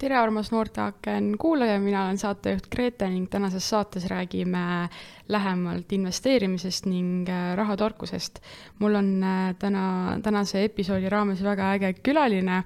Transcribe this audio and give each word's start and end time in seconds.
tere, 0.00 0.16
armas 0.16 0.48
noorteaken 0.52 1.34
kuulaja, 1.40 1.78
mina 1.80 2.06
olen 2.06 2.18
saatejuht 2.18 2.70
Grete 2.72 3.08
ning 3.12 3.26
tänases 3.30 3.66
saates 3.68 4.06
räägime 4.08 4.62
lähemalt 5.28 5.92
investeerimisest 5.92 6.86
ning 6.88 7.28
äh, 7.28 7.52
rahatarkusest. 7.56 8.40
mul 8.78 8.94
on 8.94 9.10
äh, 9.22 9.54
täna, 9.58 10.16
tänase 10.22 10.64
episoodi 10.64 11.08
raames 11.08 11.42
väga 11.44 11.74
äge 11.74 11.92
külaline, 12.02 12.62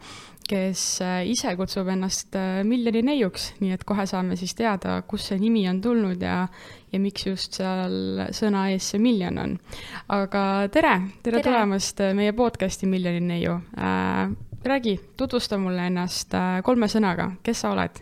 kes 0.49 0.85
äh, 1.03 1.25
ise 1.27 1.57
kutsub 1.57 1.91
ennast 1.91 2.39
miljoni 2.63 3.03
neiuks, 3.03 3.51
nii 3.61 3.75
et 3.75 3.85
kohe 3.85 4.07
saame 4.07 4.39
siis 4.39 4.55
teada, 4.55 5.01
kust 5.03 5.33
see 5.33 5.41
nimi 5.43 5.67
on 5.69 5.83
tulnud 5.83 6.23
ja, 6.23 6.47
ja 6.93 7.03
miks 7.03 7.27
just 7.27 7.59
seal 7.59 8.29
sõna 8.31 8.69
ees 8.71 8.95
see 8.95 9.03
miljon 9.03 9.43
on. 9.43 9.59
aga 10.09 10.47
tere, 10.71 11.01
tere, 11.23 11.41
tere. 11.41 11.47
tulemast 11.51 12.07
meie 12.15 12.33
podcast'i 12.33 12.87
Miljoni 12.87 13.27
neiu 13.27 13.59
äh, 13.75 14.29
räägi, 14.65 15.01
tutvusta 15.17 15.59
mulle 15.59 15.87
ennast 15.87 16.35
äh, 16.35 16.59
kolme 16.65 16.89
sõnaga, 16.89 17.31
kes 17.45 17.65
sa 17.65 17.73
oled? 17.75 18.01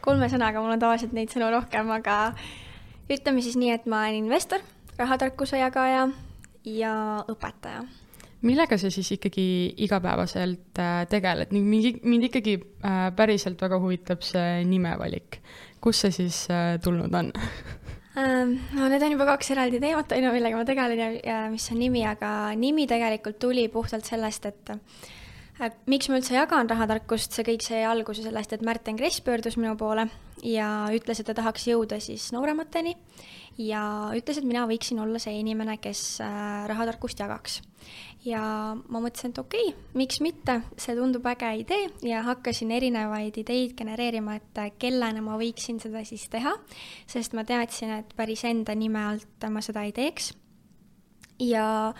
kolme 0.00 0.30
sõnaga, 0.32 0.62
mul 0.64 0.72
on 0.72 0.80
tavaliselt 0.80 1.12
neid 1.12 1.32
sõnu 1.32 1.50
rohkem, 1.52 1.90
aga 1.92 2.32
ütleme 3.12 3.42
siis 3.44 3.58
nii, 3.60 3.74
et 3.74 3.88
ma 3.90 4.06
olen 4.06 4.22
investor, 4.22 4.62
rahatarkuse 4.96 5.60
jagaja 5.60 6.06
ja 6.64 6.94
õpetaja. 7.28 7.84
millega 8.40 8.78
sa 8.80 8.88
siis 8.90 9.12
ikkagi 9.18 9.44
igapäevaselt 9.84 10.80
äh, 10.80 11.04
tegeled 11.12 11.52
ning 11.52 11.68
mind, 11.68 12.00
mind 12.08 12.30
ikkagi 12.30 12.56
äh, 12.60 13.10
päriselt 13.16 13.60
väga 13.60 13.80
huvitab 13.80 14.24
see 14.24 14.64
nimevalik. 14.64 15.42
kust 15.80 16.06
see 16.06 16.16
siis 16.22 16.46
tulnud 16.82 17.14
on 17.14 17.32
ähm, 18.20 18.56
no 18.72 18.88
need 18.88 19.02
on 19.02 19.12
juba 19.12 19.28
kaks 19.34 19.52
eraldi 19.52 19.80
teemat, 19.80 20.12
on 20.12 20.24
ju, 20.24 20.32
millega 20.32 20.56
ma 20.56 20.64
tegelen 20.64 20.98
ja, 20.98 21.14
ja 21.20 21.40
mis 21.52 21.68
on 21.72 21.78
nimi, 21.84 22.06
aga 22.08 22.54
nimi 22.56 22.88
tegelikult 22.88 23.38
tuli 23.38 23.68
puhtalt 23.68 24.08
sellest, 24.08 24.46
et 24.46 24.78
miks 25.90 26.08
ma 26.08 26.18
üldse 26.20 26.36
jagan 26.36 26.70
rahatarkust, 26.70 27.34
see 27.36 27.44
kõik 27.44 27.64
sai 27.64 27.84
alguse 27.84 28.24
sellest, 28.24 28.54
et 28.56 28.64
Märten 28.64 28.96
Kress 28.96 29.20
pöördus 29.24 29.58
minu 29.60 29.76
poole 29.80 30.06
ja 30.46 30.88
ütles, 30.94 31.20
et 31.20 31.28
ta 31.28 31.36
tahaks 31.36 31.66
jõuda 31.68 31.98
siis 32.00 32.30
nooremateni 32.32 32.94
ja 33.60 33.82
ütles, 34.16 34.38
et 34.40 34.46
mina 34.46 34.62
võiksin 34.68 35.00
olla 35.02 35.20
see 35.20 35.34
inimene, 35.40 35.76
kes 35.82 36.20
äh, 36.24 36.64
rahatarkust 36.70 37.20
jagaks. 37.20 37.60
ja 38.24 38.40
ma 38.76 39.00
mõtlesin, 39.00 39.32
et 39.32 39.40
okei 39.40 39.70
okay,, 39.70 39.90
miks 39.96 40.20
mitte, 40.24 40.60
see 40.80 40.96
tundub 40.96 41.26
äge 41.28 41.50
idee 41.62 41.90
ja 42.08 42.22
hakkasin 42.24 42.70
erinevaid 42.76 43.36
ideid 43.40 43.76
genereerima, 43.76 44.38
et 44.40 44.62
äh, 44.62 44.72
kellena 44.78 45.24
ma 45.24 45.38
võiksin 45.40 45.80
seda 45.82 46.04
siis 46.08 46.28
teha, 46.32 46.54
sest 47.10 47.36
ma 47.36 47.44
teadsin, 47.48 47.98
et 48.00 48.16
päris 48.16 48.44
enda 48.48 48.76
nime 48.76 49.02
alt 49.12 49.48
ma 49.50 49.64
seda 49.64 49.84
ei 49.88 49.92
teeks. 49.96 50.32
ja 51.40 51.92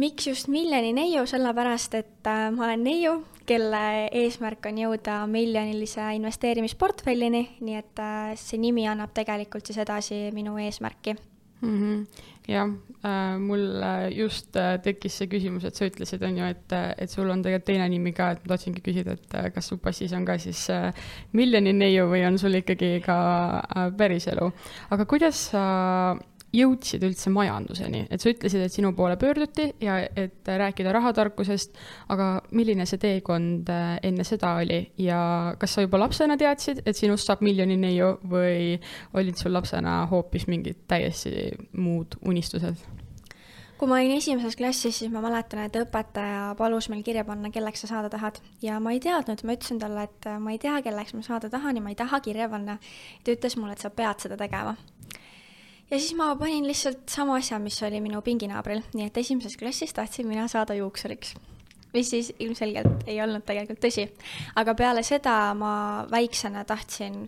miks 0.00 0.26
just 0.30 0.48
miljoni 0.48 0.94
neiu, 0.96 1.26
sellepärast 1.28 1.96
et 1.98 2.28
äh, 2.30 2.48
ma 2.54 2.68
olen 2.68 2.84
neiu, 2.86 3.16
kelle 3.48 3.82
eesmärk 4.22 4.70
on 4.70 4.78
jõuda 4.78 5.22
miljonilise 5.30 6.06
investeerimisportfellini, 6.16 7.42
nii 7.60 7.80
et 7.80 8.02
äh, 8.02 8.30
see 8.40 8.60
nimi 8.62 8.86
annab 8.88 9.12
tegelikult 9.16 9.66
siis 9.66 9.80
edasi 9.82 10.28
minu 10.36 10.56
eesmärki 10.62 11.16
mm. 11.60 11.78
-hmm. 11.78 12.06
jah 12.48 12.68
äh,, 13.04 13.38
mul 13.38 13.82
äh, 13.82 14.18
just 14.18 14.56
äh, 14.56 14.78
tekkis 14.82 15.18
see 15.18 15.26
küsimus, 15.26 15.64
et 15.64 15.74
sa 15.74 15.86
ütlesid, 15.86 16.22
on 16.22 16.38
ju, 16.38 16.44
et, 16.44 16.72
et 16.98 17.10
sul 17.10 17.30
on 17.30 17.42
tegelikult 17.42 17.66
teine 17.66 17.88
nimi 17.88 18.12
ka, 18.12 18.30
et 18.30 18.42
ma 18.44 18.54
tahtsingi 18.54 18.80
küsida, 18.80 19.12
et 19.12 19.34
äh, 19.34 19.52
kas 19.54 19.68
su 19.68 19.78
passis 19.78 20.12
on 20.12 20.24
ka 20.24 20.38
siis 20.38 20.70
äh, 20.70 20.92
miljoni 21.32 21.72
neiu 21.72 22.08
või 22.10 22.24
on 22.26 22.38
sul 22.38 22.54
ikkagi 22.54 23.00
ka 23.04 23.18
äh, 23.60 23.92
päriselu. 23.96 24.52
aga 24.90 25.04
kuidas 25.04 25.50
sa 25.50 25.64
äh, 26.12 26.29
jõudsid 26.54 27.04
üldse 27.06 27.30
majanduseni, 27.32 28.04
et 28.10 28.22
sa 28.22 28.30
ütlesid, 28.32 28.64
et 28.64 28.74
sinu 28.74 28.92
poole 28.98 29.16
pöörduti 29.20 29.68
ja 29.82 29.98
et 30.02 30.46
rääkida 30.46 30.92
rahatarkusest, 30.96 31.78
aga 32.10 32.30
milline 32.56 32.86
see 32.90 33.00
teekond 33.02 33.70
äh, 33.70 33.96
enne 34.06 34.26
seda 34.26 34.56
oli 34.62 34.80
ja 34.98 35.20
kas 35.60 35.76
sa 35.76 35.86
juba 35.86 36.00
lapsena 36.02 36.38
teadsid, 36.40 36.82
et 36.84 36.98
sinust 36.98 37.30
saab 37.30 37.44
miljoni 37.46 37.78
neiu 37.80 38.16
või 38.30 38.80
olid 39.14 39.38
sul 39.38 39.54
lapsena 39.54 40.02
hoopis 40.10 40.48
mingid 40.50 40.86
täiesti 40.90 41.50
muud 41.78 42.18
unistused? 42.26 42.88
kui 43.80 43.88
ma 43.88 43.96
olin 43.96 44.12
esimeses 44.12 44.58
klassis, 44.60 44.98
siis 44.98 45.08
ma 45.08 45.22
mäletan, 45.24 45.62
et 45.64 45.76
õpetaja 45.80 46.50
palus 46.58 46.90
meil 46.92 47.00
kirja 47.00 47.22
panna, 47.24 47.48
kelleks 47.48 47.86
sa 47.86 47.88
saada 47.88 48.10
tahad 48.12 48.36
ja 48.60 48.76
ma 48.76 48.92
ei 48.92 49.00
teadnud, 49.00 49.40
ma 49.40 49.56
ütlesin 49.56 49.80
talle, 49.80 50.04
et 50.04 50.28
ma 50.36 50.52
ei 50.52 50.60
tea, 50.60 50.74
kelleks 50.84 51.14
ma 51.16 51.24
saada 51.24 51.48
tahan 51.48 51.80
ja 51.80 51.84
ma 51.86 51.94
ei 51.94 51.96
taha 51.96 52.20
kirja 52.20 52.50
panna. 52.52 52.76
ta 53.24 53.32
ütles 53.32 53.56
mulle, 53.56 53.78
et 53.78 53.80
sa 53.80 53.88
pead 53.88 54.20
seda 54.26 54.36
tegema 54.36 54.76
ja 55.90 55.98
siis 55.98 56.14
ma 56.14 56.34
panin 56.36 56.66
lihtsalt 56.66 57.08
sama 57.10 57.36
asja, 57.40 57.58
mis 57.58 57.82
oli 57.82 58.00
minu 58.00 58.22
pinginaabril, 58.22 58.82
nii 58.94 59.08
et 59.10 59.16
esimeses 59.22 59.56
klassis 59.58 59.94
tahtsin 59.94 60.28
mina 60.28 60.48
saada 60.48 60.74
juuksuriks. 60.74 61.34
mis 61.94 62.10
siis 62.10 62.32
ilmselgelt 62.38 63.02
ei 63.06 63.22
olnud 63.22 63.42
tegelikult 63.46 63.82
tõsi. 63.84 64.06
aga 64.56 64.74
peale 64.74 65.02
seda 65.02 65.54
ma 65.54 66.06
väiksena 66.10 66.64
tahtsin 66.64 67.26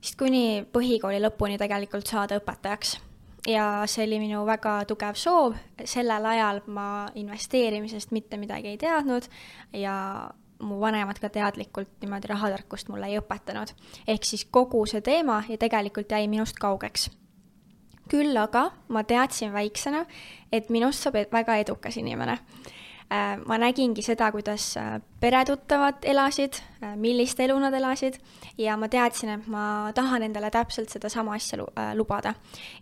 vist 0.00 0.16
kuni 0.18 0.64
põhikooli 0.72 1.20
lõpuni 1.20 1.58
tegelikult 1.58 2.06
saada 2.06 2.40
õpetajaks. 2.40 2.98
ja 3.46 3.82
see 3.86 4.06
oli 4.06 4.18
minu 4.18 4.46
väga 4.46 4.84
tugev 4.88 5.14
soov, 5.14 5.54
sellel 5.84 6.24
ajal 6.26 6.62
ma 6.66 7.08
investeerimisest 7.14 8.10
mitte 8.10 8.36
midagi 8.36 8.68
ei 8.68 8.78
teadnud 8.78 9.28
ja 9.72 10.30
mu 10.58 10.80
vanemad 10.80 11.18
ka 11.20 11.28
teadlikult 11.28 12.00
niimoodi 12.00 12.26
rahatarkust 12.26 12.88
mulle 12.88 13.06
ei 13.06 13.20
õpetanud. 13.20 13.76
ehk 14.06 14.24
siis 14.24 14.44
kogu 14.44 14.86
see 14.86 15.00
teema 15.00 15.42
ja 15.48 15.58
tegelikult 15.58 16.10
jäi 16.10 16.28
minust 16.28 16.56
kaugeks 16.58 17.10
küll 18.10 18.36
aga 18.36 18.68
ma 18.88 19.04
teadsin 19.04 19.52
väiksena, 19.54 20.04
et 20.52 20.70
minust 20.70 21.04
saab 21.04 21.20
e-, 21.20 21.28
väga 21.32 21.60
edukas 21.62 21.96
inimene. 22.00 22.38
Äh, 23.08 23.38
ma 23.48 23.56
nägingi 23.56 24.02
seda, 24.04 24.26
kuidas 24.28 24.74
äh, 24.76 24.98
peretuttavad 25.20 26.04
elasid, 26.04 26.58
äh, 26.84 26.90
millist 27.00 27.38
elu 27.40 27.54
nad 27.56 27.72
elasid 27.72 28.18
ja 28.60 28.74
ma 28.76 28.90
teadsin, 28.92 29.30
et 29.32 29.46
ma 29.48 29.62
tahan 29.96 30.26
endale 30.26 30.50
täpselt 30.52 30.92
sedasama 30.92 31.32
asja 31.38 31.56
lubada. 31.96 32.34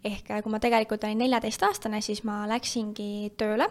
ehk 0.03 0.32
kui 0.42 0.50
ma 0.50 0.59
tegelikult 0.59 1.04
olin 1.06 1.22
neljateistaastane, 1.22 2.00
siis 2.03 2.25
ma 2.26 2.41
läksingi 2.50 3.36
tööle. 3.38 3.69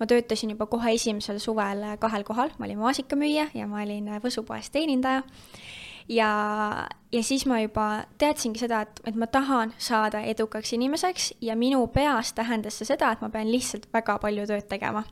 ma 0.00 0.06
töötasin 0.06 0.56
juba 0.56 0.66
kohe 0.66 0.94
esimesel 0.96 1.42
suvel 1.44 1.84
kahel 2.00 2.24
kohal, 2.24 2.56
ma 2.56 2.64
olin 2.64 2.78
maasikamüüja 2.78 3.50
ja 3.52 3.66
ma 3.66 3.82
olin 3.82 4.08
võsupoes 4.24 4.72
teenindaja 4.72 5.22
ja, 6.08 6.88
ja 7.12 7.22
siis 7.22 7.46
ma 7.46 7.60
juba 7.60 7.86
teadsingi 8.18 8.62
seda, 8.62 8.82
et, 8.86 9.00
et 9.06 9.16
ma 9.18 9.28
tahan 9.30 9.74
saada 9.78 10.22
edukaks 10.24 10.72
inimeseks 10.72 11.32
ja 11.44 11.56
minu 11.56 11.86
peas 11.92 12.32
tähendas 12.32 12.80
see 12.80 12.88
seda, 12.88 13.12
et 13.12 13.22
ma 13.24 13.30
pean 13.32 13.50
lihtsalt 13.52 13.88
väga 13.92 14.18
palju 14.22 14.46
tööd 14.48 14.68
tegema. 14.70 15.04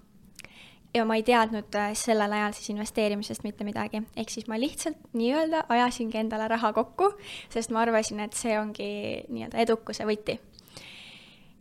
ja 0.95 1.05
ma 1.05 1.19
ei 1.19 1.23
teadnud 1.23 1.75
äh, 1.77 1.93
sellel 1.93 2.33
ajal 2.33 2.55
siis 2.57 2.71
investeerimisest 2.73 3.45
mitte 3.45 3.65
midagi, 3.69 4.01
ehk 4.17 4.31
siis 4.33 4.47
ma 4.49 4.57
lihtsalt 4.61 4.97
nii-öelda 5.13 5.67
ajasingi 5.69 6.19
endale 6.19 6.49
raha 6.49 6.73
kokku, 6.73 7.11
sest 7.53 7.71
ma 7.71 7.83
arvasin, 7.85 8.21
et 8.25 8.33
see 8.33 8.57
ongi 8.59 8.91
nii-öelda 9.29 9.61
edukuse 9.67 10.07
võti. 10.09 10.39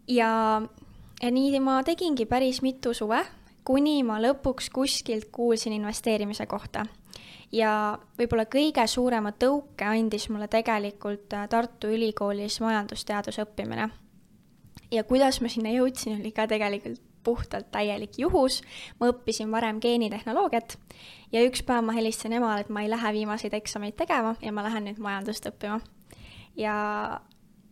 ja, 0.08 0.62
ja 1.22 1.32
nii 1.32 1.60
ma 1.60 1.82
tegingi 1.84 2.26
päris 2.26 2.62
mitu 2.62 2.94
suve, 2.94 3.20
kuni 3.66 4.04
ma 4.08 4.22
lõpuks 4.22 4.70
kuskilt 4.72 5.28
kuulsin 5.34 5.74
investeerimise 5.74 6.46
kohta 6.46 6.86
ja 7.52 7.98
võib-olla 8.20 8.46
kõige 8.52 8.86
suurema 8.88 9.32
tõuke 9.32 9.88
andis 9.88 10.30
mulle 10.30 10.48
tegelikult 10.52 11.34
äh, 11.34 11.48
Tartu 11.50 11.92
Ülikoolis 11.94 12.60
majandusteaduse 12.64 13.46
õppimine. 13.46 13.90
ja 14.92 15.04
kuidas 15.04 15.42
ma 15.42 15.50
sinna 15.50 15.74
jõudsin, 15.74 16.20
oli 16.20 16.32
ka 16.32 16.48
tegelikult 16.48 17.02
puhtalt 17.26 17.72
täielik 17.74 18.20
juhus, 18.22 18.60
ma 19.00 19.10
õppisin 19.10 19.50
varem 19.52 19.80
geenitehnoloogiat 19.82 20.78
ja 21.34 21.42
üks 21.48 21.64
päev 21.66 21.86
ma 21.88 21.96
helistasin 21.98 22.36
emale, 22.38 22.62
et 22.62 22.70
ma 22.70 22.84
ei 22.86 22.92
lähe 22.92 23.14
viimaseid 23.20 23.56
eksameid 23.58 23.98
tegema 23.98 24.36
ja 24.42 24.54
ma 24.54 24.66
lähen 24.68 24.86
nüüd 24.90 25.02
majandust 25.02 25.48
õppima. 25.50 25.80
ja, 26.56 26.76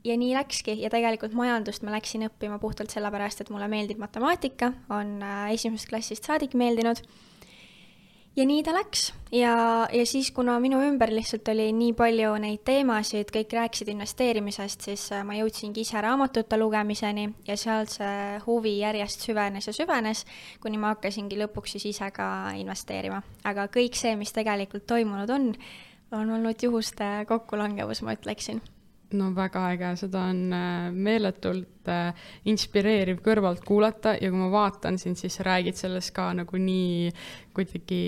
ja 0.04 0.18
nii 0.18 0.34
läkski 0.34 0.80
ja 0.82 0.90
tegelikult 0.94 1.38
majandust 1.38 1.86
ma 1.86 1.94
läksin 1.94 2.26
õppima 2.30 2.58
puhtalt 2.60 2.94
sellepärast, 2.94 3.42
et 3.44 3.54
mulle 3.54 3.70
meeldib 3.70 4.02
matemaatika, 4.02 4.74
on 4.90 5.20
äh, 5.22 5.54
esimesest 5.54 5.94
klassist 5.94 6.32
saadik 6.32 6.58
meeldinud 6.58 7.04
ja 8.36 8.46
nii 8.46 8.64
ta 8.66 8.74
läks 8.74 9.12
ja, 9.32 9.54
ja 9.94 10.06
siis, 10.06 10.32
kuna 10.32 10.56
minu 10.60 10.80
ümber 10.84 11.12
lihtsalt 11.14 11.48
oli 11.54 11.68
nii 11.76 11.94
palju 11.98 12.34
neid 12.42 12.64
teemasid, 12.66 13.32
kõik 13.34 13.56
rääkisid 13.58 13.92
investeerimisest, 13.94 14.88
siis 14.90 15.06
äh, 15.14 15.24
ma 15.26 15.38
jõudsingi 15.38 15.84
ise 15.86 16.02
raamatute 16.02 16.58
lugemiseni 16.58 17.28
ja 17.48 17.58
sealt 17.60 17.94
see 17.98 18.42
huvi 18.48 18.78
järjest 18.80 19.26
süvenes 19.28 19.70
ja 19.70 19.76
süvenes, 19.76 20.26
kuni 20.64 20.82
ma 20.82 20.94
hakkasingi 20.96 21.40
lõpuks 21.44 21.78
siis 21.78 21.90
ise 21.94 22.12
ka 22.16 22.28
investeerima. 22.60 23.22
aga 23.44 23.68
kõik 23.74 23.98
see, 24.00 24.16
mis 24.20 24.34
tegelikult 24.34 24.88
toimunud 24.90 25.30
on, 25.30 25.52
on 26.14 26.38
olnud 26.38 26.64
juhuste 26.64 27.26
kokkulangevus, 27.30 28.02
ma 28.06 28.18
ütleksin 28.18 28.62
no 29.18 29.30
väga 29.36 29.68
äge, 29.74 29.94
seda 30.04 30.28
on 30.32 30.54
äh, 30.54 30.90
meeletult 30.92 31.90
äh, 31.92 32.28
inspireeriv 32.50 33.22
kõrvalt 33.26 33.64
kuulata 33.66 34.16
ja 34.20 34.30
kui 34.32 34.40
ma 34.40 34.50
vaatan 34.54 34.98
sind, 35.02 35.20
siis 35.20 35.38
sa 35.38 35.46
räägid 35.48 35.78
sellest 35.80 36.14
ka 36.16 36.30
nagu 36.38 36.60
nii 36.60 37.12
kuidagi 37.54 38.02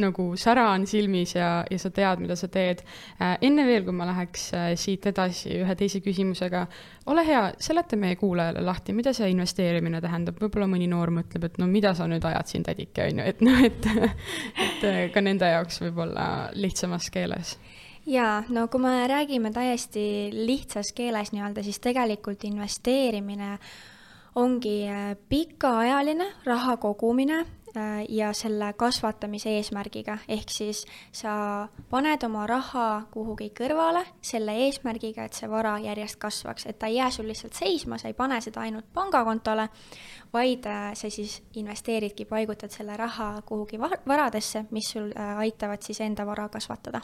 nagu 0.00 0.26
sära 0.40 0.70
on 0.72 0.86
silmis 0.88 1.34
ja, 1.36 1.50
ja 1.70 1.78
sa 1.80 1.90
tead, 1.92 2.22
mida 2.24 2.36
sa 2.38 2.48
teed. 2.52 2.84
Äh, 3.20 3.36
enne 3.48 3.66
veel, 3.68 3.84
kui 3.86 3.96
ma 3.96 4.08
läheks 4.08 4.48
siit 4.80 5.06
edasi 5.10 5.58
ühe 5.60 5.76
teise 5.78 6.02
küsimusega, 6.04 6.64
ole 7.12 7.26
hea, 7.26 7.44
seleta 7.62 7.98
meie 8.00 8.16
kuulajale 8.20 8.64
lahti, 8.64 8.96
mida 8.96 9.14
see 9.16 9.30
investeerimine 9.32 10.00
tähendab, 10.04 10.40
võib-olla 10.40 10.70
mõni 10.70 10.88
noor 10.92 11.12
mõtleb, 11.20 11.48
et 11.48 11.60
no 11.60 11.68
mida 11.70 11.94
sa 11.98 12.08
nüüd 12.10 12.24
ajad 12.28 12.52
siin, 12.52 12.66
tädike, 12.66 13.10
on 13.10 13.22
ju, 13.22 13.28
et 13.34 13.44
noh, 13.44 13.62
et, 13.68 13.92
et 14.66 15.14
ka 15.14 15.24
nende 15.24 15.52
jaoks 15.52 15.82
võib-olla 15.84 16.26
lihtsamas 16.56 17.10
keeles 17.12 17.56
jaa, 18.06 18.42
no 18.48 18.68
kui 18.68 18.80
me 18.80 19.06
räägime 19.08 19.50
täiesti 19.52 20.30
lihtsas 20.32 20.92
keeles 20.92 21.32
nii-öelda, 21.32 21.62
siis 21.62 21.80
tegelikult 21.80 22.44
investeerimine 22.44 23.58
ongi 24.34 24.88
äh, 24.88 25.16
pikaajaline 25.28 26.26
raha 26.44 26.76
kogumine 26.76 27.38
äh, 27.40 28.04
ja 28.08 28.32
selle 28.32 28.72
kasvatamise 28.72 29.50
eesmärgiga, 29.56 30.18
ehk 30.28 30.50
siis 30.50 30.84
sa 31.12 31.68
paned 31.90 32.24
oma 32.24 32.46
raha 32.46 33.02
kuhugi 33.12 33.52
kõrvale 33.60 34.04
selle 34.22 34.56
eesmärgiga, 34.66 35.28
et 35.28 35.36
see 35.36 35.50
vara 35.50 35.76
järjest 35.84 36.18
kasvaks, 36.18 36.66
et 36.66 36.78
ta 36.78 36.88
ei 36.88 36.96
jää 36.96 37.10
sul 37.10 37.28
lihtsalt 37.28 37.54
seisma, 37.54 37.98
sa 37.98 38.08
ei 38.08 38.18
pane 38.18 38.40
seda 38.40 38.64
ainult 38.64 38.88
pangakontole, 38.94 39.68
vaid 40.32 40.66
äh, 40.66 40.92
sa 40.98 41.10
siis 41.10 41.42
investeeridki, 41.54 42.24
paigutad 42.24 42.72
selle 42.72 42.96
raha 42.96 43.34
kuhugi 43.46 43.80
varadesse, 43.80 44.66
mis 44.70 44.94
sul 44.96 45.12
aitavad 45.36 45.82
siis 45.84 46.00
enda 46.00 46.26
vara 46.26 46.48
kasvatada 46.48 47.02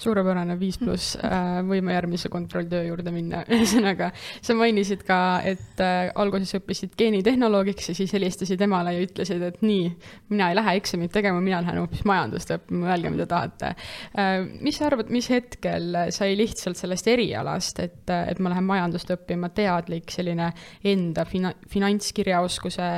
suurepärane, 0.00 0.56
viis 0.60 0.78
pluss, 0.80 1.14
äh, 1.20 1.60
võime 1.66 1.94
järgmise 1.94 2.30
kontrolltöö 2.32 2.82
juurde 2.88 3.12
minna, 3.14 3.42
ühesõnaga 3.54 4.10
sa 4.16 4.56
mainisid 4.58 5.04
ka, 5.06 5.18
et 5.46 5.82
äh, 5.84 6.10
alguses 6.20 6.54
õppisid 6.58 6.96
geenitehnoloogiks 6.98 7.90
ja 7.92 7.96
siis 7.98 8.14
helistasid 8.16 8.60
emale 8.64 8.94
ja 8.96 9.04
ütlesid, 9.04 9.42
et 9.44 9.60
nii, 9.64 9.90
mina 10.32 10.50
ei 10.50 10.58
lähe 10.58 10.76
eksamit 10.80 11.12
tegema, 11.14 11.42
mina 11.44 11.60
lähen 11.64 11.82
hoopis 11.82 12.04
majandust 12.08 12.54
õppima, 12.56 12.90
öelge, 12.94 13.12
mida 13.12 13.28
tahate. 13.30 13.74
Äh, 14.18 14.38
mis 14.64 14.80
sa 14.80 14.88
arvad, 14.88 15.12
mis 15.12 15.30
hetkel 15.32 15.98
sai 16.14 16.32
lihtsalt 16.38 16.80
sellest 16.80 17.10
erialast, 17.10 17.82
et, 17.84 18.02
et 18.10 18.40
ma 18.40 18.54
lähen 18.54 18.68
majandust 18.68 19.12
õppima, 19.14 19.52
teadlik 19.54 20.12
selline 20.14 20.50
enda 20.86 21.26
fina-, 21.28 21.54
finantskirjaoskuse 21.70 22.88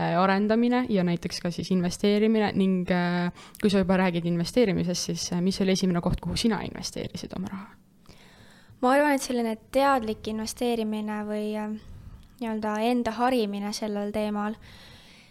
arendamine 0.00 0.84
ja 0.92 1.02
näiteks 1.06 1.40
ka 1.42 1.50
siis 1.52 1.70
investeerimine 1.74 2.50
ning 2.56 2.88
kui 3.60 3.70
sa 3.72 3.82
juba 3.82 3.98
räägid 4.00 4.26
investeerimisest, 4.30 5.10
siis 5.10 5.26
mis 5.44 5.60
oli 5.62 5.74
esimene 5.76 6.00
koht, 6.04 6.20
kuhu 6.22 6.29
kuhu 6.30 6.38
sina 6.38 6.60
investeerisid 6.62 7.32
oma 7.36 7.50
raha? 7.50 7.66
ma 8.80 8.92
arvan, 8.94 9.16
et 9.16 9.24
selline 9.24 9.56
teadlik 9.74 10.28
investeerimine 10.30 11.16
või 11.26 11.48
äh, 11.58 11.72
nii-öelda 12.38 12.76
enda 12.86 13.12
harimine 13.18 13.72
sellel 13.76 14.12
teemal 14.14 14.54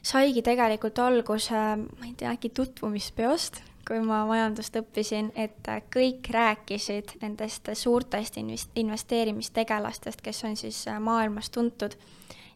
saigi 0.06 0.44
tegelikult 0.46 1.00
alguse, 1.00 1.56
ma 1.56 2.06
ei 2.06 2.14
tea, 2.20 2.34
äkki 2.36 2.52
tutvumispeost, 2.54 3.62
kui 3.88 4.02
ma 4.06 4.22
majandust 4.30 4.76
õppisin, 4.82 5.32
et 5.40 5.72
äh, 5.72 5.80
kõik 5.96 6.28
rääkisid 6.36 7.16
nendest 7.24 7.72
suurtest 7.80 8.38
investeerimistegelastest, 8.38 10.22
kes 10.26 10.44
on 10.50 10.60
siis 10.60 10.84
äh, 10.92 11.00
maailmas 11.00 11.50
tuntud 11.50 11.96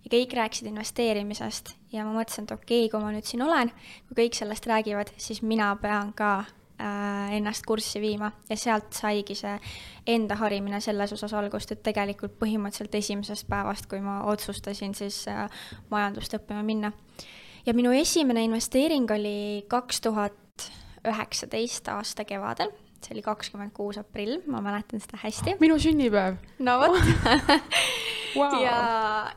ja 0.04 0.12
kõik 0.18 0.36
rääkisid 0.36 0.68
investeerimisest 0.68 1.78
ja 1.96 2.04
ma 2.04 2.20
mõtlesin, 2.20 2.44
et 2.44 2.58
okei 2.58 2.84
okay,, 2.84 2.92
kui 2.92 3.02
ma 3.08 3.16
nüüd 3.16 3.30
siin 3.30 3.48
olen, 3.48 3.72
kui 4.10 4.20
kõik 4.26 4.38
sellest 4.38 4.68
räägivad, 4.68 5.16
siis 5.18 5.42
mina 5.48 5.72
pean 5.82 6.12
ka 6.12 6.42
ennast 6.80 7.66
kurssi 7.68 8.02
viima 8.02 8.32
ja 8.50 8.58
sealt 8.58 8.94
saigi 8.98 9.36
see 9.38 9.54
enda 10.08 10.36
harimine 10.36 10.82
selles 10.82 11.14
osas 11.16 11.34
algust, 11.38 11.72
et 11.72 11.84
tegelikult 11.86 12.36
põhimõtteliselt 12.42 12.96
esimesest 13.00 13.48
päevast, 13.50 13.88
kui 13.92 14.02
ma 14.04 14.22
otsustasin 14.32 14.96
siis 14.98 15.24
äh, 15.32 15.46
majandust 15.92 16.34
õppima 16.38 16.64
minna. 16.66 16.92
ja 17.66 17.74
minu 17.74 17.92
esimene 17.92 18.44
investeering 18.44 19.12
oli 19.12 19.66
kaks 19.68 20.02
tuhat 20.02 20.70
üheksateist 21.08 21.88
aasta 21.92 22.26
kevadel, 22.26 22.72
see 23.06 23.16
oli 23.16 23.24
kakskümmend 23.26 23.74
kuus 23.76 24.00
aprill, 24.02 24.42
ma 24.48 24.62
mäletan 24.64 25.04
seda 25.04 25.20
hästi. 25.24 25.58
minu 25.62 25.80
sünnipäev. 25.80 26.38
no 26.60 26.80
vot 26.82 27.00
wow. 28.40 28.60
ja, 28.64 28.78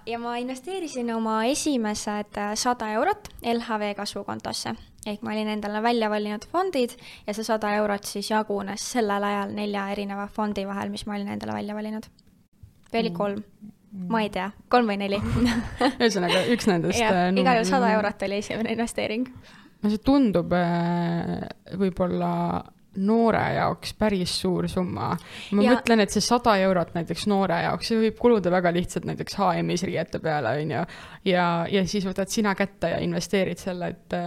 ja 0.06 0.18
ma 0.18 0.36
investeerisin 0.42 1.14
oma 1.14 1.42
esimesed 1.52 2.42
sada 2.54 2.92
eurot 2.98 3.32
LHV 3.42 3.94
kasvukontosse 3.96 4.76
ehk 5.06 5.22
ma 5.22 5.32
olin 5.34 5.48
endale 5.54 5.82
välja 5.82 6.10
valinud 6.10 6.44
fondid 6.50 6.96
ja 7.26 7.34
see 7.34 7.46
sada 7.46 7.72
eurot 7.78 8.08
siis 8.08 8.30
jagunes 8.30 8.84
sellel 8.96 9.24
ajal 9.24 9.54
nelja 9.54 9.88
erineva 9.94 10.26
fondi 10.32 10.66
vahel, 10.66 10.90
mis 10.90 11.06
ma 11.06 11.16
olin 11.18 11.30
endale 11.36 11.54
välja 11.60 11.74
valinud. 11.74 12.08
või 12.92 13.02
oli 13.04 13.12
kolm? 13.14 13.42
ma 14.10 14.22
ei 14.24 14.30
tea, 14.30 14.50
kolm 14.68 14.90
või 14.90 14.98
neli 15.00 15.20
ühesõnaga, 16.00 16.42
üks 16.52 16.66
nendest. 16.68 17.00
äh, 17.00 17.30
igal 17.32 17.60
juhul 17.60 17.70
sada 17.70 17.92
eurot 17.96 18.26
oli 18.26 18.40
esimene 18.42 18.74
investeering. 18.74 19.28
no 19.82 19.92
see 19.92 20.02
tundub 20.04 20.52
äh, 20.56 21.46
võib-olla 21.78 22.32
noore 22.96 23.42
jaoks 23.56 23.94
päris 23.98 24.34
suur 24.40 24.68
summa. 24.70 25.12
ma 25.52 25.64
ja... 25.64 25.76
mõtlen, 25.76 26.02
et 26.04 26.14
see 26.14 26.24
sada 26.24 26.56
eurot 26.62 26.94
näiteks 26.96 27.26
noore 27.30 27.60
jaoks, 27.66 27.90
see 27.90 28.00
võib 28.00 28.18
kuluda 28.20 28.52
väga 28.54 28.72
lihtsalt 28.76 29.08
näiteks 29.08 29.38
HM-is 29.40 29.86
riiete 29.88 30.20
peale, 30.22 30.56
on 30.62 30.74
ju. 30.76 30.84
ja, 31.32 31.46
ja 31.70 31.84
siis 31.88 32.06
võtad 32.08 32.32
sina 32.32 32.54
kätte 32.58 32.92
ja 32.94 33.00
investeerid 33.04 33.62
selle, 33.62 33.92
et, 33.94 34.18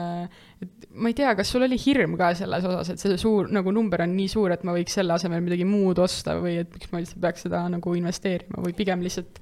et 0.66 0.90
ma 0.96 1.12
ei 1.12 1.18
tea, 1.18 1.34
kas 1.38 1.52
sul 1.54 1.66
oli 1.68 1.80
hirm 1.80 2.18
ka 2.20 2.34
selles 2.38 2.66
osas, 2.70 2.94
et 2.94 3.04
see 3.04 3.20
suur 3.22 3.52
nagu 3.54 3.74
number 3.76 4.04
on 4.06 4.16
nii 4.16 4.32
suur, 4.32 4.54
et 4.56 4.66
ma 4.68 4.76
võiks 4.76 4.98
selle 5.00 5.16
asemel 5.16 5.44
midagi 5.46 5.68
muud 5.68 6.02
osta 6.04 6.38
või 6.40 6.60
et 6.64 6.74
miks 6.76 6.92
ma 6.92 7.04
üldse 7.04 7.22
peaks 7.22 7.48
seda 7.48 7.66
nagu 7.72 7.96
investeerima 8.00 8.64
või 8.66 8.76
pigem 8.78 9.06
lihtsalt 9.06 9.42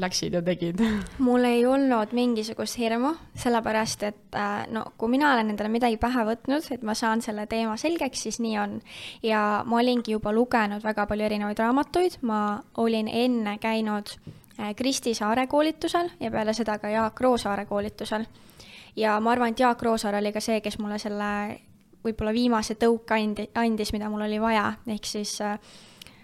läksid 0.00 0.34
ja 0.36 0.42
tegid? 0.44 0.80
mul 1.26 1.44
ei 1.44 1.66
olnud 1.66 2.12
mingisugust 2.16 2.78
hirmu, 2.78 3.14
sellepärast 3.38 4.02
et 4.08 4.38
äh, 4.38 4.64
no 4.72 4.84
kui 4.98 5.12
mina 5.12 5.32
olen 5.34 5.52
endale 5.52 5.70
midagi 5.72 5.98
pähe 6.00 6.24
võtnud, 6.28 6.66
et 6.74 6.82
ma 6.86 6.94
saan 6.98 7.22
selle 7.24 7.46
teema 7.50 7.76
selgeks, 7.80 8.24
siis 8.26 8.40
nii 8.44 8.58
on. 8.58 8.80
ja 9.22 9.62
ma 9.66 9.80
olingi 9.82 10.16
juba 10.16 10.32
lugenud 10.32 10.84
väga 10.84 11.06
palju 11.06 11.28
erinevaid 11.28 11.62
raamatuid, 11.62 12.20
ma 12.22 12.42
olin 12.78 13.08
enne 13.08 13.58
käinud 13.62 14.14
äh, 14.58 14.74
Kristi 14.76 15.14
Saare 15.14 15.46
koolitusel 15.46 16.12
ja 16.20 16.30
peale 16.30 16.54
seda 16.54 16.78
ka 16.78 16.90
Jaak 16.92 17.20
Roosaare 17.20 17.66
koolitusel. 17.66 18.26
ja 18.96 19.20
ma 19.20 19.32
arvan, 19.32 19.56
et 19.56 19.60
Jaak 19.60 19.82
Roosaar 19.82 20.20
oli 20.20 20.32
ka 20.32 20.40
see, 20.40 20.60
kes 20.60 20.78
mulle 20.78 20.98
selle 20.98 21.32
võib-olla 22.04 22.32
viimase 22.32 22.78
tõuke 22.78 23.16
andi, 23.16 23.48
andis, 23.58 23.92
mida 23.92 24.08
mul 24.10 24.24
oli 24.28 24.40
vaja, 24.40 24.72
ehk 24.86 25.06
siis 25.06 25.34
äh, 25.44 25.58